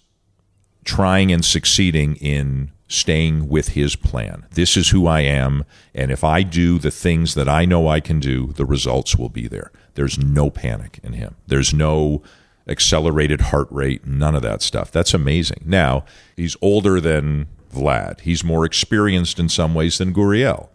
[0.85, 4.47] trying and succeeding in staying with his plan.
[4.53, 5.65] This is who I am,
[5.95, 9.29] and if I do the things that I know I can do, the results will
[9.29, 9.73] be there.
[9.95, 11.37] There's no panic in him.
[11.47, 12.23] There's no
[12.69, 14.91] accelerated heart rate, none of that stuff.
[14.91, 15.63] That's amazing.
[15.65, 16.05] Now,
[16.37, 18.21] he's older than Vlad.
[18.21, 20.69] He's more experienced in some ways than Gurriel.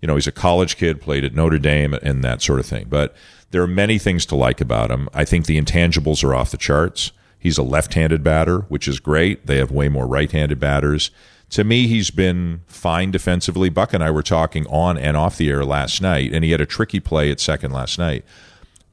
[0.00, 2.86] You know, he's a college kid, played at Notre Dame and that sort of thing.
[2.88, 3.14] But
[3.50, 5.08] there are many things to like about him.
[5.14, 7.12] I think the intangibles are off the charts.
[7.38, 9.46] He's a left-handed batter, which is great.
[9.46, 11.10] They have way more right-handed batters.
[11.50, 13.68] To me, he's been fine defensively.
[13.68, 16.60] Buck and I were talking on and off the air last night, and he had
[16.60, 18.24] a tricky play at second last night.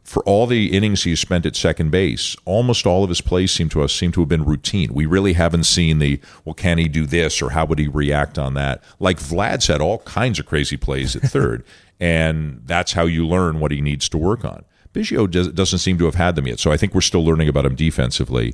[0.04, 3.70] For all the innings he's spent at second base, almost all of his plays seem
[3.70, 4.94] to us seem to have been routine.
[4.94, 8.38] We really haven't seen the well, can he do this or how would he react
[8.38, 8.84] on that?
[9.00, 11.64] Like Vlad's had all kinds of crazy plays at third,
[12.00, 14.66] and that's how you learn what he needs to work on.
[14.94, 17.48] Biggio does, doesn't seem to have had them yet, so I think we're still learning
[17.48, 18.54] about him defensively.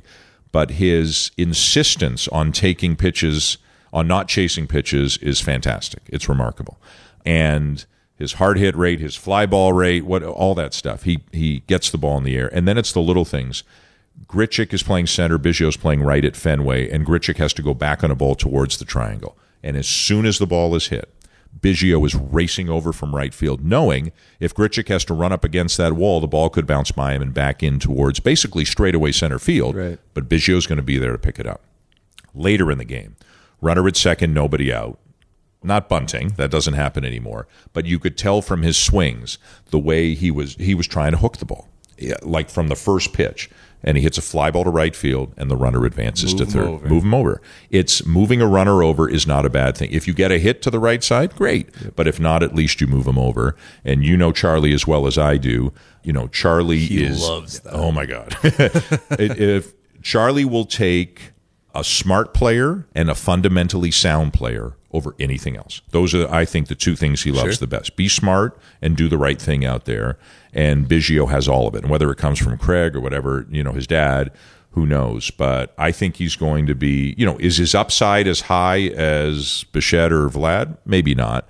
[0.52, 3.58] But his insistence on taking pitches,
[3.92, 6.02] on not chasing pitches, is fantastic.
[6.06, 6.80] It's remarkable,
[7.24, 7.84] and
[8.16, 11.04] his hard hit rate, his fly ball rate, what all that stuff.
[11.04, 13.62] He he gets the ball in the air, and then it's the little things.
[14.26, 18.02] Grichuk is playing center, Biggio's playing right at Fenway, and Grichuk has to go back
[18.02, 19.38] on a ball towards the triangle.
[19.62, 21.12] And as soon as the ball is hit,
[21.60, 25.76] Biggio is racing over from right field, knowing if Grichuk has to run up against
[25.78, 29.38] that wall, the ball could bounce by him and back in towards basically straightaway center
[29.38, 29.76] field.
[29.76, 29.98] Right.
[30.14, 31.62] But Biggio's going to be there to pick it up.
[32.34, 33.16] Later in the game,
[33.60, 34.98] runner at second, nobody out.
[35.62, 39.38] Not bunting that doesn't happen anymore but you could tell from his swings
[39.70, 41.68] the way he was he was trying to hook the ball.
[41.98, 43.50] Yeah, like from the first pitch
[43.82, 46.52] and he hits a fly ball to right field and the runner advances Move to
[46.52, 46.66] third.
[46.68, 46.88] over.
[46.88, 47.42] move him over.
[47.70, 49.90] It's moving a runner over is not a bad thing.
[49.90, 51.68] If you get a hit to the right side great.
[51.96, 53.56] But if not at least you move him over.
[53.84, 55.72] And you know charlie as well as i do.
[56.04, 57.72] You know charlie He is loves that.
[57.74, 58.36] oh my god.
[59.18, 61.32] If charlie will take
[61.78, 65.80] a smart player and a fundamentally sound player over anything else.
[65.90, 67.60] Those are, I think, the two things he loves Sure.
[67.60, 67.94] the best.
[67.96, 70.18] Be smart and do the right thing out there.
[70.52, 71.82] And Biggio has all of it.
[71.82, 74.30] And whether it comes from Craig or whatever, you know, his dad,
[74.70, 75.30] who knows?
[75.30, 79.64] But I think he's going to be, you know, is his upside as high as
[79.72, 80.78] Bichette or Vlad?
[80.86, 81.46] Maybe not.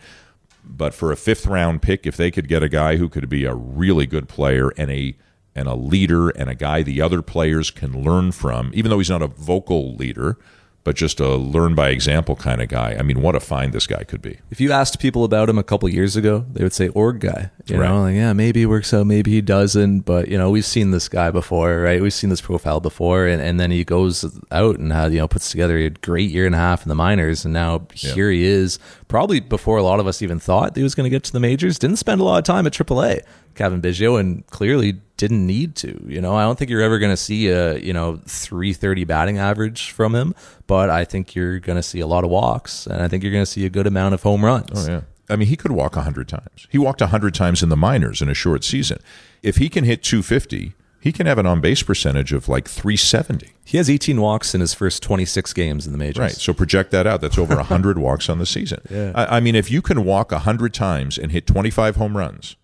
[0.64, 3.44] But for a fifth round pick, if they could get a guy who could be
[3.44, 5.14] a really good player and a
[5.58, 9.10] and a leader and a guy the other players can learn from, even though he's
[9.10, 10.38] not a vocal leader,
[10.84, 12.96] but just a learn by example kind of guy.
[12.98, 14.38] I mean, what a find this guy could be.
[14.50, 17.50] If you asked people about him a couple years ago, they would say org guy.
[17.66, 17.88] You Right.
[17.90, 20.00] know, like yeah, maybe he works out, maybe he doesn't.
[20.06, 22.00] But you know, we've seen this guy before, right?
[22.00, 25.28] We've seen this profile before, and, and then he goes out and had, you know
[25.28, 28.14] puts together a great year and a half in the minors, and now Yeah.
[28.14, 28.78] here he is.
[29.08, 31.40] Probably before a lot of us even thought he was going to get to the
[31.40, 31.78] majors.
[31.78, 33.20] Didn't spend a lot of time at AAA,
[33.58, 36.00] Cavan Biggio, and clearly didn't need to.
[36.06, 39.38] You know, I don't think you're ever going to see a you know 330 batting
[39.38, 40.34] average from him,
[40.66, 43.32] but I think you're going to see a lot of walks, and I think you're
[43.32, 44.88] going to see a good amount of home runs.
[44.88, 45.00] Oh yeah.
[45.30, 46.66] I mean, he could walk 100 times.
[46.70, 48.98] He walked 100 times in the minors in a short season.
[49.42, 53.52] If he can hit 250, he can have an on base percentage of like 370.
[53.64, 56.18] He has 18 walks in his first 26 games in the majors.
[56.18, 56.32] Right.
[56.32, 57.20] So project that out.
[57.20, 58.80] That's over 100 walks on the season.
[58.88, 59.12] Yeah.
[59.14, 62.56] I, I mean, if you can walk 100 times and hit 25 home runs,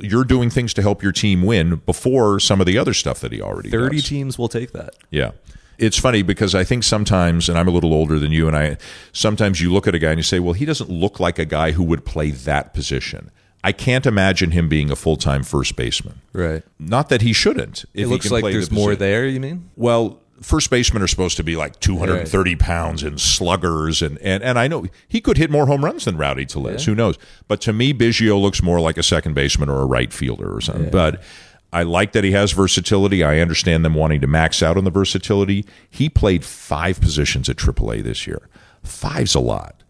[0.00, 3.32] you're doing things to help your team win before some of the other stuff that
[3.32, 4.08] he already 30 does.
[4.08, 4.94] teams will take that.
[5.10, 5.32] Yeah.
[5.78, 8.78] It's funny because I think sometimes, and I'm a little older than you, and I
[9.12, 11.44] sometimes you look at a guy and you say, well, he doesn't look like a
[11.44, 13.30] guy who would play that position.
[13.62, 16.20] I can't imagine him being a full time first baseman.
[16.32, 16.62] Right.
[16.78, 17.84] Not that he shouldn't.
[17.94, 19.70] It looks like play the there's more there, you mean?
[19.76, 24.58] Well, first basemen are supposed to be like 230 pounds and sluggers, and, and, and
[24.58, 26.84] I know he could hit more home runs than Rowdy Tellez.
[26.84, 27.18] Who knows?
[27.48, 30.60] But to me, Biggio looks more like a second baseman or a right fielder or
[30.60, 30.90] something.
[30.90, 31.22] But
[31.72, 33.22] I like that he has versatility.
[33.22, 35.66] I understand them wanting to max out on the versatility.
[35.90, 38.48] He played five positions at AAA this year.
[38.82, 39.82] Five's a lot.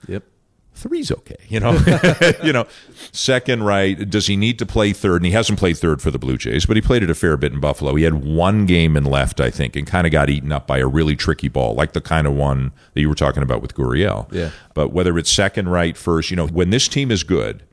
[0.78, 1.36] Three's okay.
[1.48, 1.78] You know,
[2.44, 2.66] you know,
[3.12, 4.08] second right.
[4.08, 5.16] Does he need to play third?
[5.16, 7.36] And he hasn't played third for the Blue Jays, but he played it a fair
[7.36, 7.94] bit in Buffalo.
[7.94, 10.78] He had one game in left, I think, and kind of got eaten up by
[10.78, 13.74] a really tricky ball, like the kind of one that you were talking about with
[13.74, 14.32] Gurriel.
[14.32, 14.50] Yeah.
[14.74, 17.64] But whether it's second, right, first, you know, when this team is good,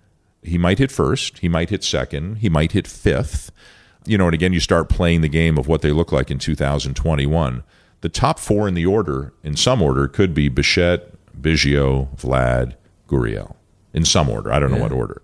[0.41, 3.51] he might hit first, he might hit second, he might hit fifth.
[4.07, 6.37] You know, and again, you start playing the game of what they look like in
[6.37, 7.63] 2021.
[8.01, 12.75] The top four in the order, in some order, could be Bichette, Biggio, Vlad,
[13.07, 13.55] Gurriel.
[13.93, 14.51] In some order.
[14.51, 14.83] I don't know Yeah.
[14.83, 15.21] what order.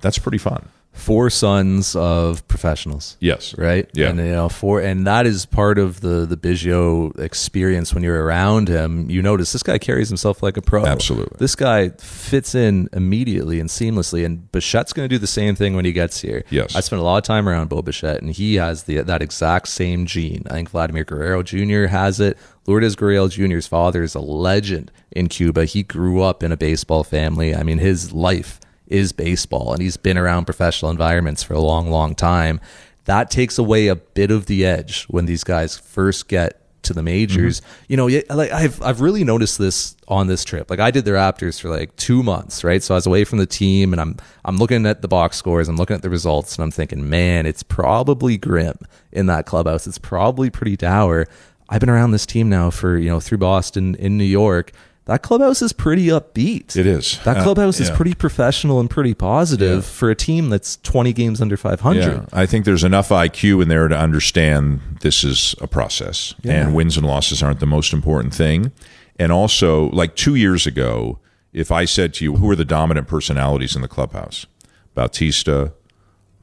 [0.00, 0.68] That's pretty fun.
[0.92, 3.16] Four sons of professionals.
[3.18, 3.56] Yes.
[3.56, 3.88] Right?
[3.94, 4.10] Yeah.
[4.10, 8.22] And you know, four and that is part of the the Biggio experience when you're
[8.24, 9.08] around him.
[9.08, 10.84] You notice this guy carries himself like a pro.
[10.84, 11.36] Absolutely.
[11.38, 15.84] This guy fits in immediately and seamlessly and Bichette's gonna do the same thing when
[15.84, 16.44] he gets here.
[16.50, 16.76] Yes.
[16.76, 19.68] I spent a lot of time around Bo Bichette and he has the that exact
[19.68, 20.42] same gene.
[20.50, 21.86] I think Vladimir Guerrero Jr.
[21.86, 22.36] has it.
[22.66, 25.64] Lourdes Gurriel Jr.'s father is a legend in Cuba.
[25.64, 27.54] He grew up in a baseball family.
[27.54, 28.60] I mean, his life
[28.92, 32.60] is baseball, and he's been around professional environments for a long, long time.
[33.06, 37.02] That takes away a bit of the edge when these guys first get to the
[37.02, 37.60] majors.
[37.60, 37.84] Mm-hmm.
[37.88, 40.70] You know, like I've I've really noticed this on this trip.
[40.70, 42.82] Like I did the Raptors for like two months, right?
[42.82, 45.68] So I was away from the team, and I'm I'm looking at the box scores,
[45.68, 48.78] I'm looking at the results, and I'm thinking, man, it's probably grim
[49.10, 49.86] in that clubhouse.
[49.86, 51.26] It's probably pretty dour.
[51.68, 54.72] I've been around this team now for you know through Boston in New York.
[55.06, 56.76] That clubhouse is pretty upbeat.
[56.76, 57.18] It is.
[57.24, 59.90] That Uh, clubhouse is pretty professional and pretty positive Yeah.
[59.90, 62.00] for a team that's 20 games under 500.
[62.02, 66.52] Yeah, I think there's enough IQ in there to understand this is a process, Yeah.
[66.66, 68.70] and wins and losses aren't the most important thing.
[69.18, 71.18] And also, like two years ago,
[71.52, 74.46] if I said to you, "Who are the dominant personalities in the clubhouse?"
[74.94, 75.72] Bautista,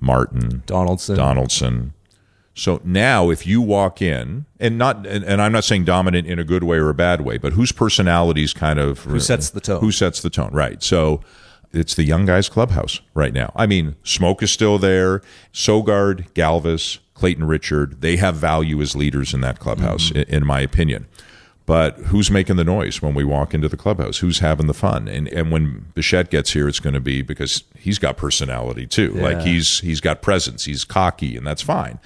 [0.01, 1.15] Martin, Donaldson.
[1.15, 1.93] Donaldson.
[2.59, 6.39] So now, if you walk in, and not, and, and I'm not saying dominant in
[6.39, 9.61] a good way or a bad way, but whose personalities kind of Who sets the
[9.61, 9.79] tone.
[9.79, 10.51] Who sets the tone?
[10.51, 10.83] Right.
[10.83, 11.21] So
[11.71, 13.53] it's the young guys clubhouse right now.
[13.55, 15.21] I mean, Smoak is still there.
[15.53, 20.17] Sogard, Galvis, Clayton Richard, they have value as leaders in that clubhouse, Mm-hmm.
[20.29, 21.05] in, in my opinion.
[21.65, 24.17] But who's making the noise when we walk into the clubhouse?
[24.17, 25.07] Who's having the fun?
[25.07, 29.11] And and when Bichette gets here, it's going to be because he's got personality too.
[29.13, 30.65] Like he's he's got presence.
[30.65, 31.99] He's cocky, and that's fine.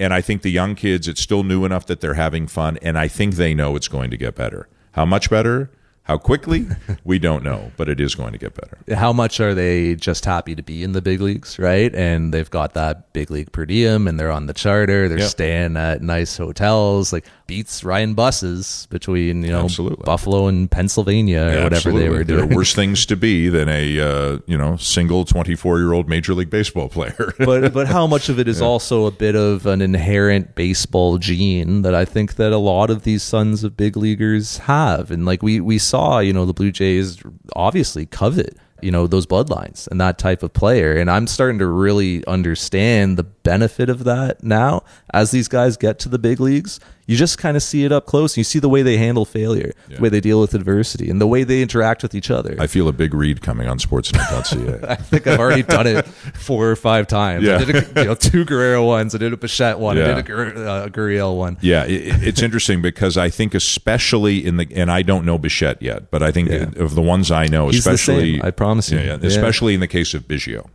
[0.00, 2.98] And I think the young kids, it's still new enough that they're having fun, and
[2.98, 4.66] I think they know it's going to get better.
[4.92, 5.70] How much better?
[6.04, 6.66] How quickly?
[7.04, 8.78] we don't know, but it is going to get better.
[8.96, 11.94] How much are they just happy to be in the big leagues, right?
[11.94, 15.06] And they've got that big league per diem and they're on the charter.
[15.08, 15.28] They're Yep.
[15.28, 17.12] staying at nice hotels.
[17.12, 20.04] Like beats Ryan buses between, you know, Absolutely.
[20.04, 22.02] Buffalo and Pennsylvania or whatever Absolutely.
[22.02, 22.38] they were doing.
[22.38, 25.92] There are worse things to be than a uh, you know single twenty four year
[25.92, 27.34] old major league baseball player.
[27.40, 31.82] but but how much of it is also a bit of an inherent baseball gene
[31.82, 35.42] that I think that a lot of these sons of big leaguers have, and like
[35.42, 37.20] we we saw, you know, the Blue Jays
[37.56, 41.66] obviously covet you know those bloodlines and that type of player, and I'm starting to
[41.66, 46.80] really understand the benefit of that now as these guys get to the big leagues.
[47.10, 48.36] You just kind of see it up close.
[48.36, 51.26] You see the way they handle failure, the way they deal with adversity, and the
[51.26, 52.54] way they interact with each other.
[52.60, 54.86] I feel a big read coming on Sportsnet.ca.
[54.88, 57.42] I think I've already done it four or five times.
[57.44, 57.56] Yeah.
[57.58, 59.12] I did a, you know, two Guerrero ones.
[59.14, 59.96] I did a Bichette one.
[59.96, 60.04] Yeah.
[60.04, 61.58] I did a Gur- uh, Gurriel one.
[61.62, 65.82] Yeah, it, it's interesting because I think, especially in the, and I don't know Bichette
[65.82, 66.70] yet, but I think Yeah.
[66.76, 68.98] of the ones I know, He's the especially, I promise you.
[68.98, 69.26] Yeah, yeah, Yeah.
[69.26, 70.68] especially in the case of Biggio,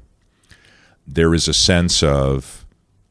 [1.08, 2.65] there is a sense of,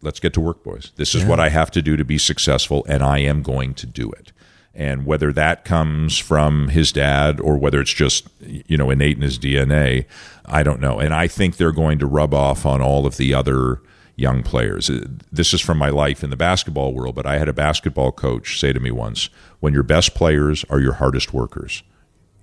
[0.05, 0.92] let's get to work, boys.
[0.96, 3.86] This is what I have to do to be successful, and I am going to
[3.86, 4.32] do it.
[4.74, 9.22] And whether that comes from his dad or whether it's just, you know, innate in
[9.22, 10.07] his DNA,
[10.44, 10.98] I don't know.
[10.98, 13.80] And I think they're going to rub off on all of the other
[14.16, 14.90] young players.
[14.90, 18.12] Uh, This is from my life in the basketball world, but I had a basketball
[18.12, 19.28] coach say to me once
[19.61, 21.82] when your best players are your hardest workers,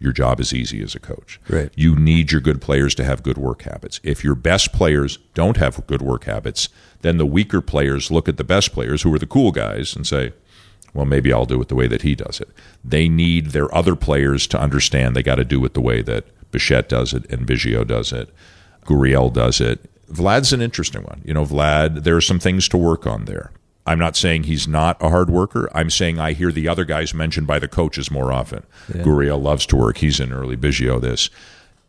[0.02, 1.40] your job is easy as a coach.
[1.48, 1.72] Right.
[1.76, 4.00] You need your good players to have good work habits.
[4.04, 6.70] If your best players don't have good work habits,
[7.02, 10.08] then the weaker players look at the best players who are the cool guys and
[10.08, 10.34] say,
[10.96, 12.50] well, maybe I'll do it the way that he does it.
[12.84, 16.26] They need their other players to understand they got to do it the way that
[16.52, 18.30] Bichette does it and Biggio does it,
[18.86, 19.88] Gurriel does it.
[20.12, 21.22] Vlad's an interesting one.
[21.24, 23.52] You know, Vlad, there are some things to work on there.
[23.86, 25.70] I'm not saying he's not a hard worker.
[25.74, 28.64] I'm saying I hear the other guys mentioned by the coaches more often.
[28.90, 29.98] Gurriel loves to work.
[29.98, 31.30] He's in early Biggio this.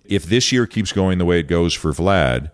[0.05, 2.51] If this year keeps going the way it goes for Vlad,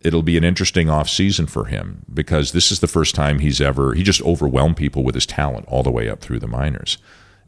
[0.00, 3.60] it'll be an interesting off season for him because this is the first time he's
[3.60, 6.98] ever he just overwhelmed people with his talent all the way up through the minors.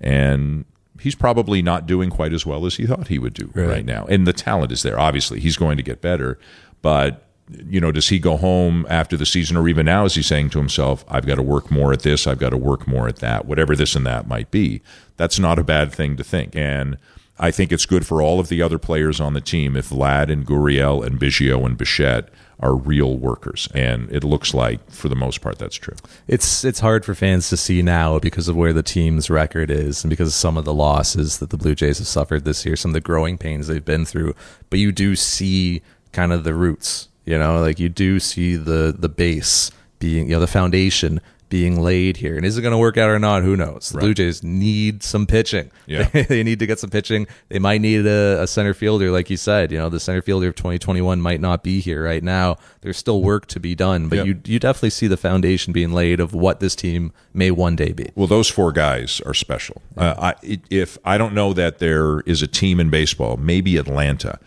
[0.00, 0.64] And
[1.00, 4.06] he's probably not doing quite as well as he thought he would do right, now.
[4.06, 4.98] And the talent is there.
[4.98, 6.38] Obviously, he's going to get better,
[6.82, 10.22] but you know, does he go home after the season or even now is he
[10.22, 13.08] saying to himself, I've got to work more at this, I've got to work more
[13.08, 14.82] at that, whatever this and that might be.
[15.16, 16.56] That's not a bad thing to think.
[16.56, 16.98] And
[17.38, 20.30] I think it's good for all of the other players on the team if Vlad
[20.30, 23.68] and Gurriel and Biggio and Bichette are real workers.
[23.74, 25.96] And it looks like, for the most part, that's true.
[26.26, 30.02] It's it's hard for fans to see now because of where the team's record is
[30.02, 32.76] and because of some of the losses that the Blue Jays have suffered this year,
[32.76, 34.34] some of the growing pains they've been through.
[34.70, 35.82] But you do see
[36.12, 40.34] kind of the roots, you know, like you do see the the base being, you
[40.34, 42.36] know, the foundation being laid here.
[42.36, 43.44] And is it going to work out or not?
[43.44, 43.90] Who knows?
[43.90, 45.70] The Blue Jays need some pitching.
[45.86, 46.08] Yeah.
[46.28, 47.28] they need to get some pitching.
[47.50, 49.70] They might need a, a center fielder, like you said.
[49.70, 52.56] You know, the center fielder of 2021 might not be here right now.
[52.80, 54.26] There's still work to be done, but Yep.
[54.26, 57.92] you you definitely see the foundation being laid of what this team may one day
[57.92, 58.10] be.
[58.16, 59.82] Well, those four guys are special.
[59.96, 64.40] Uh, I, if I don't know that there is a team in baseball, maybe Atlanta.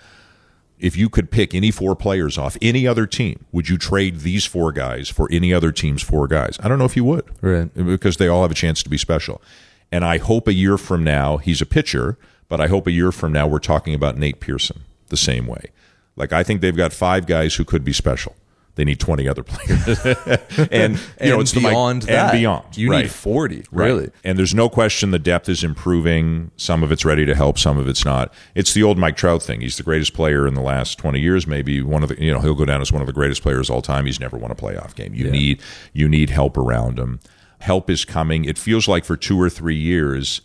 [0.80, 4.45] If you could pick any four players off any other team, would you trade these
[4.45, 6.57] four guys for any other team's four guys?
[6.63, 7.69] I don't know if you would, Right.
[7.75, 9.41] Because they all have a chance to be special.
[9.91, 12.17] And I hope a year from now he's a pitcher,
[12.47, 15.65] but I hope a year from now we're talking about Nate Pearson the same way.
[16.15, 18.36] Like I think they've got five guys who could be special.
[18.80, 19.99] They need twenty other players,
[20.71, 22.77] and you know And it's the Mike- beyond that, and beyond.
[22.77, 23.01] you right.
[23.03, 23.88] need 40, Right.
[23.88, 24.09] really.
[24.23, 26.51] And there's no question the depth is improving.
[26.55, 28.34] Some of it's ready to help, some of it's not.
[28.55, 29.59] It's the old Mike Trout thing.
[29.59, 32.39] He's the greatest player in the last 20 years, maybe one of the, you know,
[32.39, 34.05] he'll go down as one of the greatest players all time.
[34.05, 35.13] He's never won a playoff game.
[35.13, 35.61] You need
[35.91, 37.19] you need help around him.
[37.59, 38.45] Help is coming.
[38.45, 40.39] It feels like for 2 or 3 years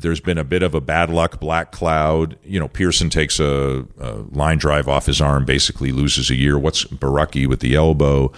[0.00, 2.38] there's been a bit of a bad luck black cloud.
[2.44, 6.58] You know, Pearson takes a, a line drive off his arm, basically loses a year.
[6.58, 8.32] What's Borucki with the elbow?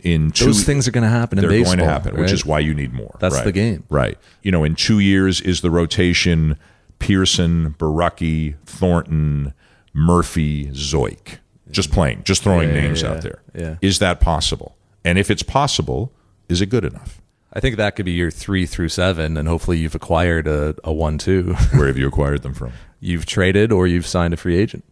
[0.00, 1.76] In two, Those things are going to happen they're baseball.
[1.76, 3.14] going to happen, which is why you need more.
[3.20, 3.44] That's Right.
[3.44, 3.84] the game.
[3.88, 4.18] right?
[4.42, 6.56] You know, in two years is the rotation
[6.98, 9.54] Pearson, Borucki, Thornton,
[9.94, 11.38] Murphy, Zeuch.
[11.70, 13.42] Just playing, just throwing Yeah, names yeah, out there.
[13.54, 13.76] yeah.
[13.80, 14.76] Is that possible?
[15.04, 16.12] And if it's possible,
[16.48, 17.21] is it good enough?
[17.52, 20.92] I think that could be your three through seven, and hopefully you've acquired a, a
[20.92, 21.52] one two.
[21.74, 22.72] Where have you acquired them from?
[23.04, 24.84] you've traded or you've signed a free agent.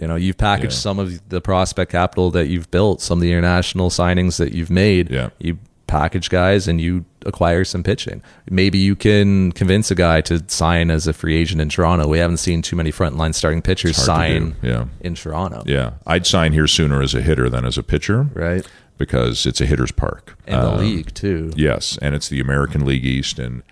[0.00, 0.78] You know, you've packaged Yeah.
[0.78, 4.70] some of the prospect capital that you've built, some of the international signings that you've
[4.70, 5.10] made.
[5.10, 5.30] Yeah.
[5.40, 8.22] You package guys and you acquire some pitching.
[8.48, 12.06] Maybe you can convince a guy to sign as a free agent in Toronto.
[12.06, 14.84] We haven't seen too many frontline starting pitchers sign yeah.
[15.00, 15.64] in Toronto.
[15.66, 18.64] Yeah, I'd sign here sooner as a hitter than as a pitcher, Right.
[18.98, 20.36] Because it's a hitter's park.
[20.46, 21.52] And the Um, league too.
[21.56, 23.38] Yes, and it's the American League East.
[23.38, 23.62] And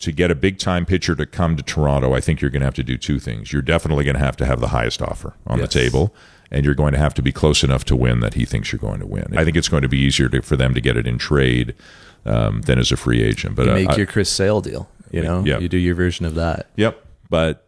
[0.00, 2.66] to get a big time pitcher to come to Toronto, I think you're going to
[2.66, 3.52] have to do two things.
[3.52, 5.72] You're definitely going to have to have the highest offer on Yes.
[5.72, 6.14] the table,
[6.50, 8.80] and you're going to have to be close enough to win that he thinks you're
[8.80, 9.32] going to win.
[9.36, 11.74] I think it's going to be easier to, for them to get it in trade
[12.26, 13.54] um, than as a free agent.
[13.54, 14.88] But You make I- your Chris Sale deal.
[15.12, 15.58] You know, Yeah.
[15.60, 16.66] you do your version of that.
[16.76, 17.00] Yep.
[17.30, 17.63] But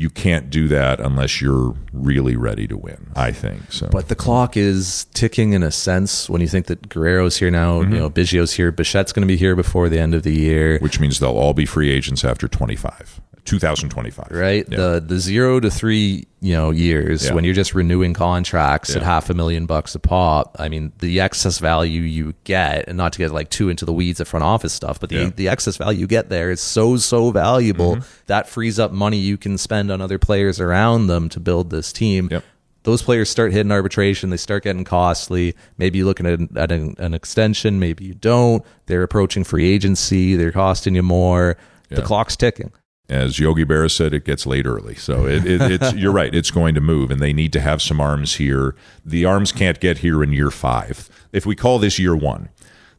[0.00, 3.72] you can't do that unless you're really ready to win, I think.
[3.72, 7.50] So But the clock is ticking in a sense when you think that Guerrero's here
[7.50, 7.92] now, Mm-hmm.
[7.94, 10.78] you know, Biggio's here, Bichette's going to be here before the end of the year.
[10.78, 13.20] which means they'll all be free agents after 25.
[13.48, 14.28] 2025.
[14.30, 14.66] right?
[14.68, 14.76] Yeah.
[14.76, 17.32] The the zero to three you know years Yeah.
[17.34, 20.56] when you're just renewing contracts at half a million bucks a pop.
[20.58, 23.92] I mean, the excess value you get, and not to get like too into the
[23.92, 25.22] weeds of front office stuff, but the Yeah.
[25.24, 25.36] Mm-hmm.
[25.36, 29.36] the excess value you get there is so so valuable that frees up money you
[29.36, 32.28] can spend on other players around them to build this team.
[32.30, 32.44] Yep.
[32.84, 34.30] Those players start hitting arbitration.
[34.30, 35.54] They start getting costly.
[35.76, 37.78] Maybe you're looking at, an, at an, an extension.
[37.78, 38.64] Maybe you don't.
[38.86, 40.36] They're approaching free agency.
[40.36, 41.58] They're costing you more.
[41.90, 42.70] The clock's ticking.
[43.08, 44.94] As Yogi Berra said, it gets late early.
[44.94, 46.34] So it, it, it's you're right.
[46.34, 48.74] It's going to move, and they need to have some arms here.
[49.04, 51.08] The arms can't get here in year five.
[51.32, 52.48] If we call this year one,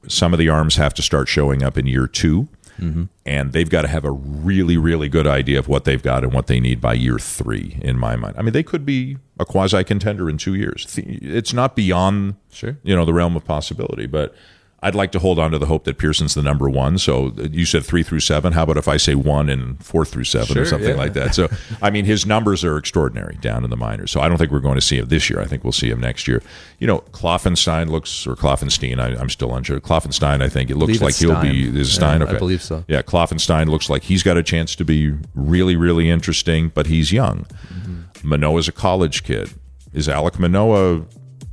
[0.08, 2.48] some of the arms have to start showing up in year 2
[2.80, 3.04] mm-hmm.
[3.26, 6.34] and they've got to have a really, really good idea of what they've got and
[6.34, 7.78] what they need by year three.
[7.82, 10.86] In my mind, I mean, they could be a quasi contender in two years.
[10.98, 12.78] It's not beyond Sure.
[12.84, 14.36] you know the realm of possibility, but.
[14.82, 16.98] I'd like to hold on to the hope that Pearson's the number one.
[16.98, 18.54] So uh, you said three through seven.
[18.54, 20.96] How about if I say one and four through seven Sure, or something yeah.
[20.96, 21.36] like that?
[21.36, 21.50] So,
[21.82, 24.12] I mean, his numbers are extraordinary down in the minors.
[24.12, 25.42] So I don't think we're going to see him this year.
[25.42, 26.42] I think we'll see him next year.
[26.80, 29.80] You know, Kloffenstein looks, or Kloffenstein, I, I'm still unsure.
[29.82, 31.52] Kloffenstein, I think it looks like he'll Stein.
[31.52, 32.22] be, is Yeah, Stein?
[32.24, 32.86] I believe so.
[32.88, 37.12] Yeah, Kloffenstein looks like he's got a chance to be really, really interesting, but he's
[37.12, 37.46] young.
[37.68, 38.30] Mm-hmm.
[38.30, 39.52] Manoah's a college kid.
[39.92, 41.06] Is Alek Manoah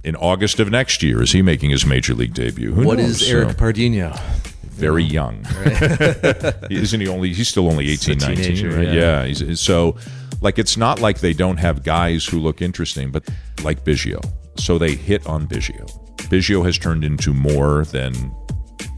[0.06, 1.22] in August of next year?
[1.22, 2.72] Is he making his major league debut?
[2.72, 3.20] Who What knows?
[3.20, 4.18] is Eric So- Pardinho?
[4.70, 5.38] very young.
[6.70, 7.32] Isn't he only?
[7.32, 8.88] He's still only He's 18, 19, teenager, right?
[8.88, 9.24] yeah.
[9.24, 9.26] Yeah.
[9.26, 9.96] he's, so,
[10.42, 13.26] like, it's not like they don't have guys who look interesting, but
[13.62, 14.20] like Biggio.
[14.58, 15.90] So they hit on Biggio.
[16.28, 18.12] Biggio has turned into more than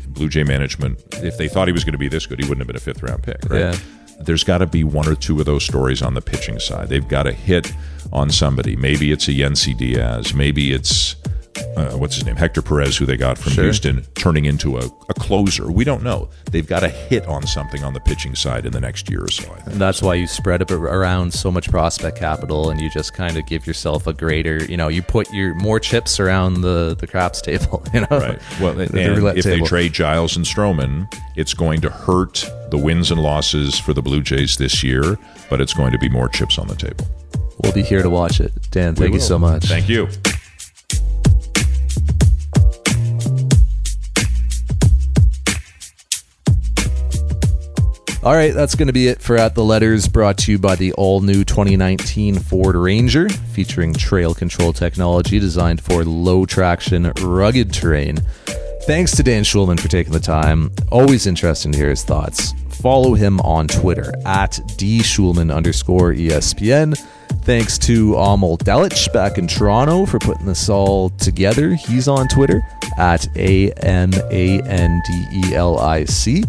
[0.09, 1.01] Blue Jay management.
[1.23, 2.81] If they thought he was going to be this good, he wouldn't have been a
[2.81, 3.61] fifth round pick, right?
[3.61, 3.79] Yeah.
[4.21, 6.89] There's got to be one or two of those stories on the pitching side.
[6.89, 7.73] They've got to hit
[8.13, 8.77] on somebody.
[8.77, 10.35] Maybe it's a Yennsy Diaz.
[10.35, 11.17] Maybe it's
[11.77, 13.65] uh, what's his name, Hector Perez, who they got from Sure.
[13.65, 15.71] Houston, turning into a, a closer.
[15.71, 16.29] We don't know.
[16.51, 19.31] They've got to hit on something on the pitching side in the next year or
[19.31, 19.45] so.
[19.53, 19.67] I think.
[19.69, 23.37] And that's why you spread it around so much prospect capital, and you just kind
[23.37, 27.07] of give yourself a greater, you know, you put your more chips around the the
[27.07, 28.07] craps table, you know.
[28.11, 28.39] Right.
[28.61, 32.45] Well, The- and the roulette if they trade Giles and Stroman, it's going to hurt
[32.71, 36.09] the wins and losses for the Blue Jays this year, but it's going to be
[36.09, 37.07] more chips on the table.
[37.63, 38.53] we'll be here to watch it.
[38.71, 39.65] Dan, thank you so much.
[39.65, 40.09] Thank you.
[48.29, 50.77] All right, that's going to be it for At the Letters, brought to you by
[50.77, 57.73] the all new 2019 Ford Ranger, featuring trail control technology designed for low traction, rugged
[57.73, 58.19] terrain.
[58.83, 60.71] Thanks to Dan Shulman for taking the time.
[60.93, 62.53] Always interesting to hear his thoughts.
[62.69, 66.99] Follow him on Twitter at dshulman underscore ESPN.
[67.45, 71.75] Thanks to Amal Delich back in Toronto for putting this all together.
[71.75, 72.61] He's on Twitter
[72.99, 76.45] at A M A N D E L I C.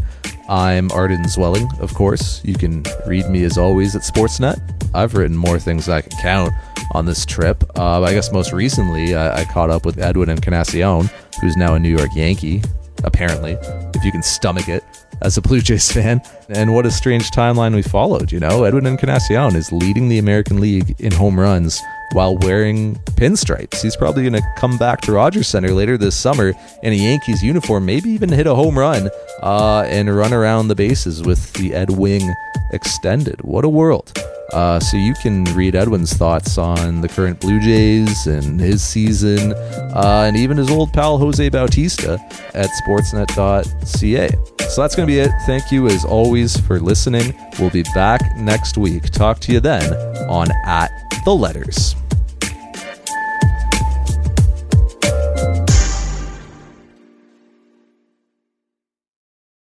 [0.49, 2.43] I'm Arden Zwelling, of course.
[2.43, 4.59] You can read me as always at Sportsnet.
[4.95, 6.51] I've written more things I can count
[6.93, 7.63] on this trip.
[7.77, 11.07] Uh, I guess most recently, I, I caught up with Edwin Encarnacion,
[11.39, 12.63] who's now a New York Yankee,
[13.03, 13.51] apparently,
[13.93, 14.83] if you can stomach it
[15.21, 16.19] as a Blue Jays fan.
[16.49, 18.63] And what a strange timeline we followed, you know?
[18.63, 21.79] Edwin Encarnacion is leading the American League in home runs
[22.13, 23.81] while wearing pinstripes.
[23.81, 26.53] He's probably going to come back to Rogers Center later this summer
[26.83, 29.09] in a Yankees uniform, maybe even hit a home run
[29.41, 32.33] uh, and run around the bases with the Edwing
[32.71, 33.41] extended.
[33.41, 34.11] What a world.
[34.53, 39.53] Uh, so you can read Edwin's thoughts on the current Blue Jays and his season,
[39.53, 42.19] uh, and even his old pal Jose Bautista
[42.55, 44.29] at sportsnet.ca.
[44.69, 45.31] So that's going to be it.
[45.45, 47.35] Thank you as always for listening.
[47.59, 49.09] We'll be back next week.
[49.11, 49.93] Talk to you then
[50.27, 51.95] on At the letters.